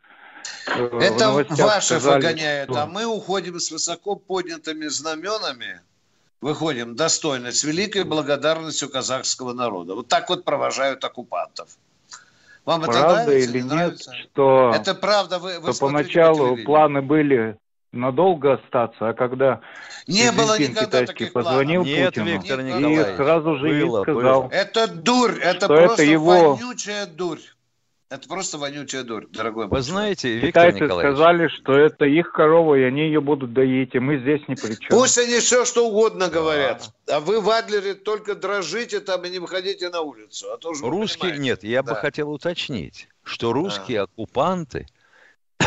[0.68, 2.82] Э, Это ваши сказали, выгоняют, что...
[2.82, 5.82] а мы уходим с высоко поднятыми знаменами,
[6.42, 9.96] выходим достойно, с великой благодарностью казахского народа.
[9.96, 11.78] Вот так вот провожают оккупантов.
[12.66, 13.50] Вам правда это нравится?
[13.50, 17.58] или не нет, что, это правда, вы, вы что поначалу планы были
[17.92, 19.62] надолго остаться, а когда
[20.08, 22.06] не было никогда таких позвонил планов.
[22.08, 24.52] Путину Нет, Виктор Николаевич, и сразу же было, сказал, было.
[24.52, 26.56] это дурь, это просто это его...
[26.56, 27.40] вонючая дурь.
[28.14, 31.16] Это просто вонючая дурь, дорогой Вы знаете, Виктор Китайцы Николаевич...
[31.16, 34.76] сказали, что это их корова, и они ее будут доить, и мы здесь ни при
[34.76, 34.90] чем.
[34.92, 36.94] Пусть они все, что угодно говорят.
[37.10, 40.54] А вы в Адлере только дрожите там и не выходите на улицу.
[40.54, 41.92] А то русские, нет, я да.
[41.92, 44.04] бы хотел уточнить, что русские да.
[44.04, 44.86] оккупанты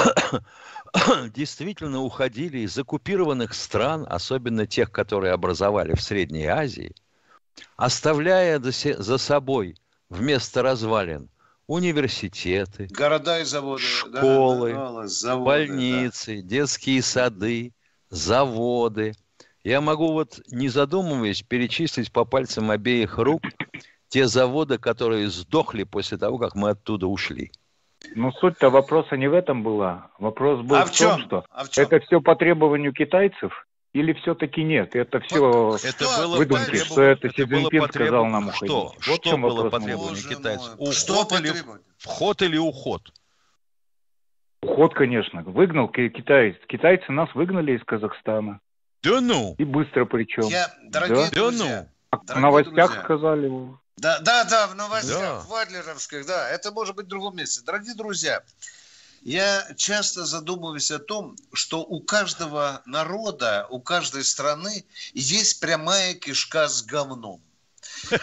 [1.35, 6.95] действительно уходили из оккупированных стран, особенно тех, которые образовали в Средней Азии,
[7.77, 9.75] оставляя за собой
[10.11, 11.29] вместо развалин
[11.67, 16.49] университеты, города и заводы, школы, да, да, заводы, больницы, да.
[16.49, 17.73] детские сады,
[18.09, 19.15] заводы.
[19.65, 23.43] Я могу вот, не задумываясь, перечислить по пальцам обеих рук
[24.09, 27.51] те заводы, которые сдохли после того, как мы оттуда ушли.
[28.15, 30.11] Ну, суть-то вопроса не в этом была.
[30.19, 33.66] Вопрос был а в, в том, что а в это все по требованию китайцев
[33.97, 34.95] или все-таки нет?
[34.95, 38.71] Это все это было выдумки, что это Си Цзиньпин сказал нам уходить.
[38.71, 38.95] Что?
[39.07, 40.75] Вот что было по требованию китайцев?
[40.77, 41.53] Уход что или,
[41.99, 43.03] вход или уход?
[44.63, 45.43] Уход, конечно.
[45.43, 46.59] Выгнал китайцы.
[46.69, 48.61] Китайцы нас выгнали из Казахстана.
[49.03, 49.55] Да ну!
[49.59, 50.49] И быстро причем.
[50.49, 51.31] Я, дорогие да?
[51.31, 52.35] друзья, да ну!
[52.35, 53.05] В новостях друзья.
[53.05, 53.51] сказали.
[53.97, 55.41] Да, да, да, в новостях, да.
[55.41, 56.51] в Адлеровских, да.
[56.51, 57.63] Это может быть в другом месте.
[57.65, 58.43] Дорогие друзья,
[59.27, 66.69] я часто задумываюсь о том, что у каждого народа, у каждой страны есть прямая кишка
[66.69, 67.43] с говном.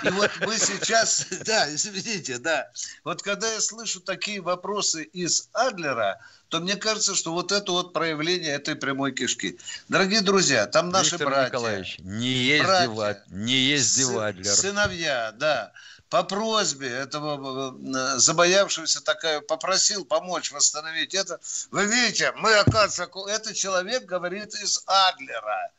[0.02, 2.72] И вот мы сейчас, да, извините, да,
[3.04, 7.92] вот когда я слышу такие вопросы из Адлера, то мне кажется, что вот это вот
[7.92, 9.60] проявление этой прямой кишки.
[9.90, 11.50] Дорогие друзья, там наши Виктор братья.
[11.50, 14.54] Николаевич, не есть братья, Дива, не есть Дивадлер.
[14.54, 15.74] Сыновья, да.
[16.14, 21.40] По просьбе этого э, забоявшегося такая попросил помочь восстановить это.
[21.72, 25.72] Вы видите, мы, оказывается, этот человек говорит из Адлера.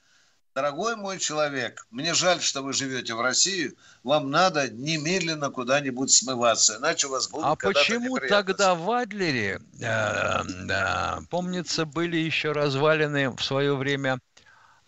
[0.52, 6.78] Дорогой мой человек, мне жаль, что вы живете в России, вам надо немедленно куда-нибудь смываться,
[6.78, 13.30] иначе у вас будут А почему тогда в Адлере, э, э, помнится, были еще развалины
[13.30, 14.18] в свое время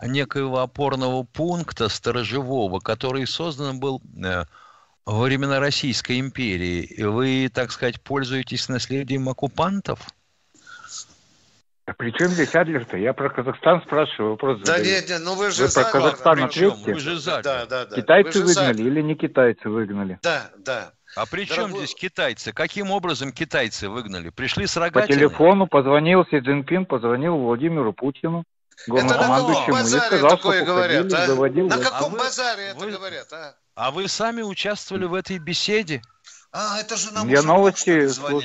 [0.01, 4.43] некоего опорного пункта сторожевого, который создан был э,
[5.07, 10.01] во времена Российской империи, вы, так сказать, пользуетесь наследием оккупантов?
[11.85, 12.97] А при чем здесь Адлер-то?
[12.97, 16.43] Я про Казахстан спрашиваю, вопрос Да нет, нет, ну вы же вы за про Казахстан
[16.43, 16.93] ответьте.
[16.93, 17.41] Вы же за.
[17.41, 17.95] Да, да, да.
[17.95, 20.19] Китайцы выгнали или не китайцы выгнали?
[20.21, 20.91] Да, да.
[21.15, 21.77] А при чем Дорогой...
[21.85, 22.51] здесь китайцы?
[22.51, 24.29] Каким образом китайцы выгнали?
[24.29, 25.07] Пришли с рогатиной?
[25.07, 28.43] По телефону позвонил Си Цзиньпин, позвонил Владимиру Путину.
[28.87, 31.25] Это на каком базаре сказал, такое говорят, а?
[31.25, 33.55] Заводил, на каком а базаре вы, это говорят, а?
[33.77, 36.01] А вы сами участвовали в этой беседе?
[36.51, 38.41] А, это же нам Я новости слушаю.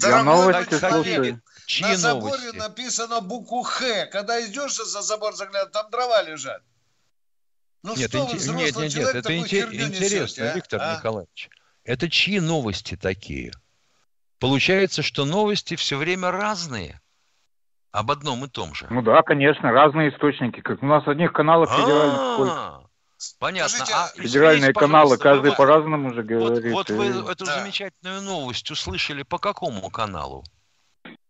[0.00, 1.40] Я новости слушаю.
[1.66, 2.56] Чьи на заборе новости?
[2.56, 4.06] написано букву Х.
[4.06, 6.62] Когда идешь за забор заглядывать, там дрова лежат.
[7.84, 10.54] Ну нет, что вы, нет, нет, нет, это интер- интересно, а?
[10.56, 10.96] Виктор а?
[10.96, 11.48] Николаевич.
[11.84, 13.52] Это чьи новости такие?
[14.40, 17.00] Получается, что новости все время разные.
[17.92, 18.88] Об одном и том же.
[18.90, 20.60] Ну да, конечно, разные источники.
[20.60, 22.81] Как у нас одних каналов федеральных сколько?
[23.38, 23.84] Понятно.
[23.92, 26.72] А Федеральные каналы, каждый по-разному же говорит.
[26.72, 30.44] Вот, вот вы эту замечательную новость услышали по какому каналу?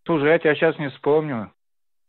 [0.05, 1.53] Слушай, я тебя сейчас не вспомню.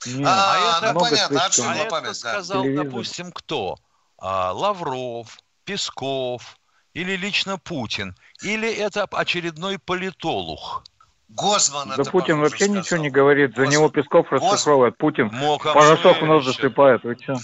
[0.06, 2.86] Нет, а, а это, ну, понятно, а это память, сказал, Телевизор.
[2.86, 3.78] допустим, кто?
[4.18, 6.58] А, Лавров, Песков
[6.94, 8.16] или лично Путин?
[8.42, 10.84] Или это очередной политолог?
[11.30, 12.76] Госман да Путин вообще сказал.
[12.76, 17.38] ничего не говорит, за него Песков расшифровывает, Путин мог порошок в нос засыпает, вы что?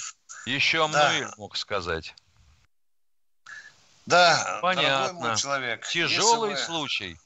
[0.45, 1.11] Еще да.
[1.37, 2.13] мог сказать.
[4.09, 5.35] Да, понятно.
[5.37, 5.87] человек.
[5.87, 7.19] Тяжелый Если случай.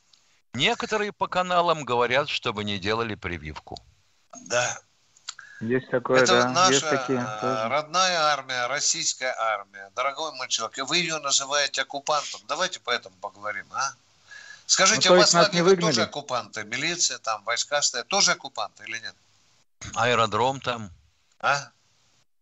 [0.53, 3.77] Некоторые по каналам говорят, чтобы не делали прививку.
[4.47, 4.77] Да.
[5.61, 6.49] Есть такое, Это да.
[6.49, 7.69] наша есть такие, э, тоже.
[7.69, 9.91] родная армия, российская армия.
[9.95, 12.41] Дорогой мой человек, и вы ее называете оккупантом.
[12.49, 13.93] Давайте по этому поговорим, а?
[14.65, 15.91] Скажите, ну, у вас не выгнали?
[15.91, 16.65] тоже оккупанты?
[16.65, 19.15] Милиция там, войска стоят, тоже оккупанты или нет?
[19.95, 20.91] Аэродром там.
[21.39, 21.69] А?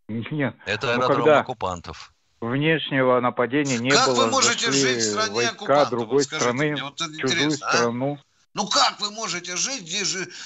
[0.08, 0.56] Нет.
[0.66, 2.12] Это ну, аэродром когда оккупантов.
[2.42, 4.16] Внешнего нападения не как было.
[4.16, 5.90] Как вы можете жить в стране войска оккупантов?
[5.92, 7.52] другой страны, мне, вот чужую а?
[7.52, 8.20] страну.
[8.56, 9.88] Ну как вы можете жить,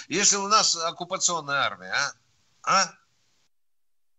[0.09, 2.11] если у нас оккупационная армия, а?
[2.63, 2.91] А?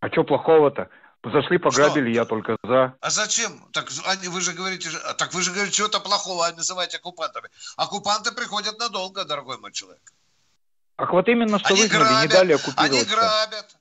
[0.00, 0.88] А что плохого-то?
[1.22, 2.20] Зашли, пограбили, что?
[2.20, 2.94] я только за.
[3.00, 3.68] А зачем?
[3.72, 7.50] Так вы же говорите, так вы же говорите, что-то плохого, а называете оккупантами.
[7.76, 10.12] Оккупанты приходят надолго, дорогой мой человек.
[10.96, 12.92] Ах, вот именно что они выгнали, грабят, не дали оккупировать.
[12.92, 13.75] Они грабят,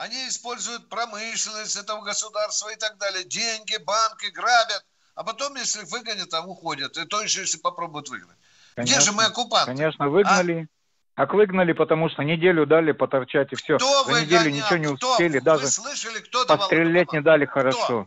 [0.00, 3.22] они используют промышленность этого государства и так далее.
[3.24, 4.82] Деньги, банки грабят.
[5.14, 6.96] А потом, если выгонят, там уходят.
[6.96, 8.38] И то еще, если попробуют выгнать.
[8.74, 9.72] Конечно, Где же мы оккупанты?
[9.72, 10.68] Конечно, выгнали.
[11.14, 11.20] А?
[11.20, 13.76] Как выгнали, потому что неделю дали поторчать и все.
[13.76, 15.44] Кто За неделю ничего не успели, кто?
[15.44, 17.84] даже слышали, кто пострелять не дали хорошо.
[17.84, 18.06] Кто?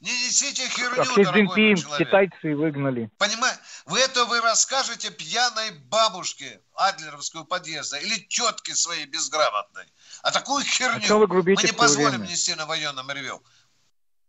[0.00, 3.10] Не несите херню, а Си китайцы выгнали.
[3.16, 9.86] Понимаете, вы это вы расскажете пьяной бабушке Адлеровскую подъезда или тетке своей безграмотной.
[10.24, 12.26] А такую херню а мы не позволим время?
[12.26, 13.42] нести на военном ревю.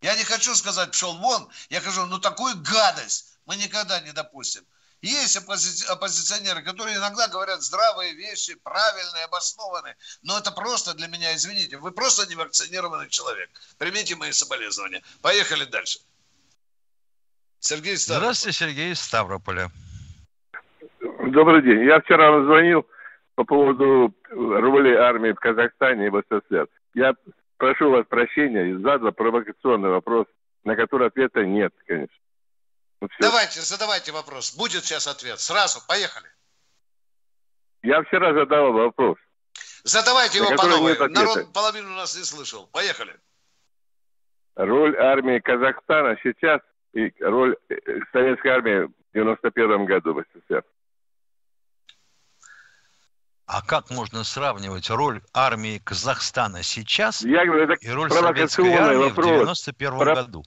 [0.02, 4.66] Я не хочу сказать, пшел вон, я скажу, ну такую гадость мы никогда не допустим.
[5.02, 9.96] Есть оппози- оппозиционеры, которые иногда говорят здравые вещи, правильные, обоснованные.
[10.22, 13.50] Но это просто для меня, извините, вы просто не вакцинированный человек.
[13.78, 15.02] Примите мои соболезнования.
[15.22, 16.00] Поехали дальше.
[17.62, 18.24] Сергей Ставрополь.
[18.26, 19.72] Здравствуйте, Сергей из Ставрополя.
[21.00, 21.86] Добрый день.
[21.86, 22.86] Я вчера звонил
[23.36, 26.68] по поводу роли армии в Казахстане и в СССР.
[26.94, 27.14] Я
[27.58, 30.26] прошу вас прощения и задал провокационный вопрос,
[30.64, 32.16] на который ответа нет, конечно.
[33.02, 34.56] Ну, Давайте, задавайте вопрос.
[34.56, 35.40] Будет сейчас ответ.
[35.40, 36.28] Сразу, поехали.
[37.84, 39.18] Я вчера задал вопрос.
[39.84, 40.98] Задавайте его по новой.
[41.10, 42.68] Народ половину нас не слышал.
[42.72, 43.16] Поехали.
[44.56, 46.62] Роль армии Казахстана сейчас
[46.94, 47.76] и роль э,
[48.14, 50.64] советской армии в 91 году в СССР.
[53.48, 59.10] А как можно сравнивать роль армии Казахстана сейчас Я говорю, это и роль советской армии
[59.10, 59.26] вопрос.
[59.26, 60.16] в 91 Про...
[60.16, 60.46] году?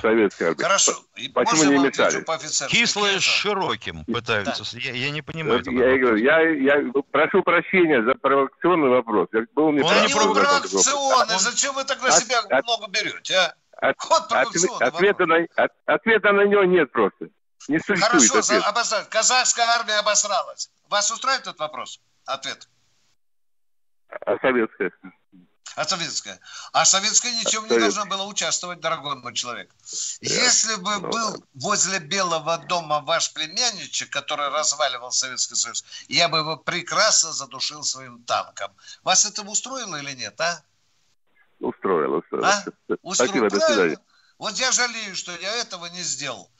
[0.00, 0.62] Советская армия.
[0.62, 0.92] Хорошо.
[1.34, 2.24] Почему не мешали?
[2.68, 4.64] Кислое с широким пытаются.
[4.72, 4.80] Да.
[4.80, 5.58] Я, я не понимаю.
[5.58, 9.28] Вот я, говорю, я, я прошу прощения за провокационный вопрос.
[9.32, 11.38] Я был не Он не провокационный.
[11.38, 13.54] Зачем вы так на себя от, много берете, а?
[13.80, 13.96] От,
[14.32, 17.28] от, ответа, на, от, ответа на него нет просто.
[17.68, 19.08] Не существует Хорошо, обосрать.
[19.08, 20.70] Казахская армия обосралась.
[20.88, 22.00] Вас устраивает этот вопрос?
[22.24, 22.68] Ответ.
[24.08, 24.92] А советская?
[25.76, 26.40] А советская?
[26.72, 29.70] А советская ничем не должна была участвовать, дорогой мой человек.
[30.20, 36.38] Если бы ну был возле Белого дома ваш племянничек, который разваливал Советский Союз, я бы
[36.38, 38.72] его прекрасно задушил своим танком.
[39.04, 40.62] Вас это устроило или нет, а?
[41.60, 42.48] Устроило, устроило.
[42.48, 42.64] А?
[43.02, 44.00] Устроило, Спасибо,
[44.38, 46.50] Вот я жалею, что я этого не сделал.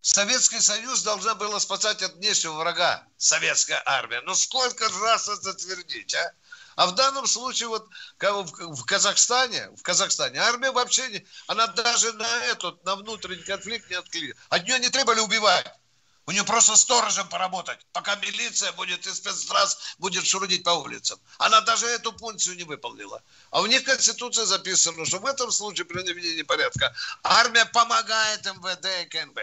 [0.00, 4.20] Советский Союз должна была спасать от внешнего врага, советская армия.
[4.22, 6.32] Ну сколько раз это твердить, а?
[6.76, 7.88] А в данном случае вот
[8.20, 13.96] в Казахстане, в Казахстане армия вообще не, она даже на этот, на внутренний конфликт не
[13.96, 14.40] откликнулась.
[14.48, 15.66] От нее не требовали убивать.
[16.26, 21.18] У нее просто сторожем поработать, пока милиция будет и спецназ будет шурудить по улицам.
[21.38, 23.22] Она даже эту функцию не выполнила.
[23.50, 28.44] А у них в Конституции записано, что в этом случае при наведении порядка армия помогает
[28.44, 29.38] МВД и КНБ.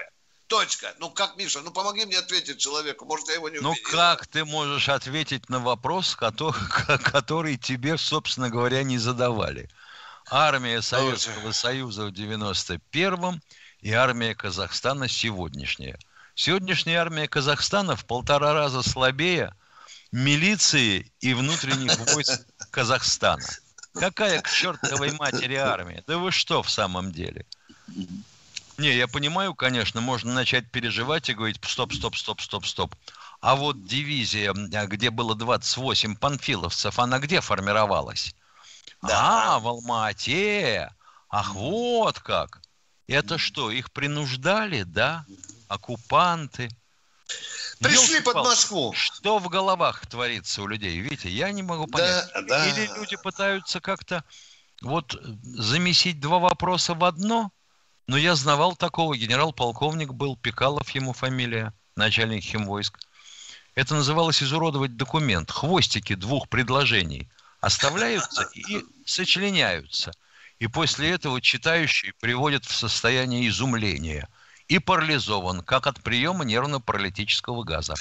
[0.48, 0.94] Точка.
[1.00, 3.90] Ну как, Миша, ну помоги мне ответить человеку, может, я его не ну, увидел.
[3.90, 6.60] Ну как ты можешь ответить на вопрос, который,
[7.04, 9.70] который тебе, собственно говоря, не задавали?
[10.30, 13.42] Армия Советского Союза в 91-м
[13.82, 15.98] и армия Казахстана сегодняшняя.
[16.36, 19.54] Сегодняшняя армия Казахстана в полтора раза слабее
[20.12, 22.42] милиции и внутренних войск
[22.72, 23.46] Казахстана.
[23.94, 26.04] Какая к чертовой матери армия?
[26.08, 27.46] Да вы что в самом деле?
[28.78, 32.96] Не, я понимаю, конечно, можно начать переживать и говорить, стоп, стоп, стоп, стоп, стоп.
[33.40, 38.36] А вот дивизия, а, где было 28 панфиловцев, она где формировалась?
[39.02, 39.56] Да.
[39.56, 40.94] А, в Алма-Ате.
[41.30, 42.62] Ах, вот как.
[43.08, 45.26] Это что, их принуждали, да?
[45.68, 46.70] Оккупанты.
[47.80, 48.94] Пришли под Москву.
[48.94, 50.98] Что в головах творится у людей?
[51.00, 52.30] Видите, я не могу понять.
[52.34, 52.68] Да, да.
[52.68, 54.24] Или люди пытаются как-то
[54.82, 57.52] вот замесить два вопроса в одно–
[58.08, 63.00] но я знавал такого, генерал-полковник был, Пикалов ему фамилия, начальник химвойск.
[63.74, 65.52] Это называлось изуродовать документ.
[65.52, 67.30] Хвостики двух предложений
[67.60, 70.12] оставляются и сочленяются.
[70.60, 74.30] И после этого читающий приводит в состояние изумления
[74.68, 77.96] и парализован, как от приема нервно-паралитического газа.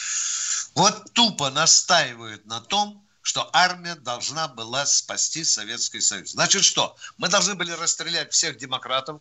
[0.74, 6.32] Вот тупо настаивают на том, что армия должна была спасти Советский Союз.
[6.32, 6.94] Значит что?
[7.16, 9.20] Мы должны были расстрелять всех демократов,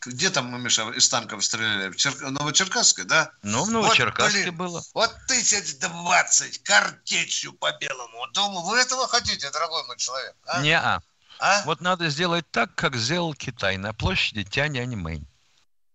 [0.00, 1.90] где там мы, Миша, из танков стреляли?
[1.90, 2.14] В Чер...
[2.20, 3.30] Новочеркасске, да?
[3.42, 4.82] Ну, в Новочеркасске вот, было.
[4.94, 8.26] Вот тысяч двадцать картечью по белому.
[8.32, 10.34] Думаю, вы этого хотите, дорогой мой человек?
[10.46, 10.62] А?
[10.62, 11.00] Не-а.
[11.38, 11.62] А?
[11.64, 15.26] Вот надо сделать так, как сделал Китай на площади Тяньаньмэнь.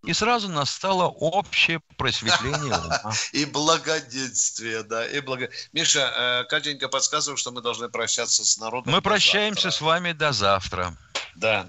[0.03, 3.13] И сразу настало общее просветление ума.
[3.33, 5.05] И благоденствие, да.
[5.05, 5.49] И благо...
[5.73, 8.91] Миша, э, Катенька подсказывает, что мы должны прощаться с народом.
[8.91, 9.77] Мы прощаемся завтра.
[9.77, 10.97] с вами до завтра.
[11.35, 11.67] Да.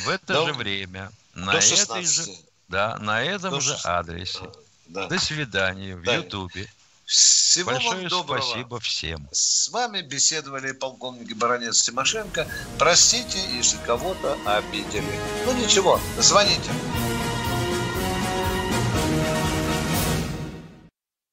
[0.00, 0.46] В это Но...
[0.46, 1.12] же время.
[1.34, 2.24] На этой же,
[2.68, 3.86] да, на этом до же 16.
[3.86, 4.50] адресе.
[4.86, 5.06] Да.
[5.06, 6.16] До свидания в да.
[6.16, 6.68] Ютубе.
[7.06, 8.40] Всего Большое вам доброго.
[8.40, 9.28] спасибо всем.
[9.32, 12.46] С вами беседовали полковник Баранец Тимошенко.
[12.78, 15.18] Простите, если кого-то обидели.
[15.44, 16.70] Ну ничего, звоните.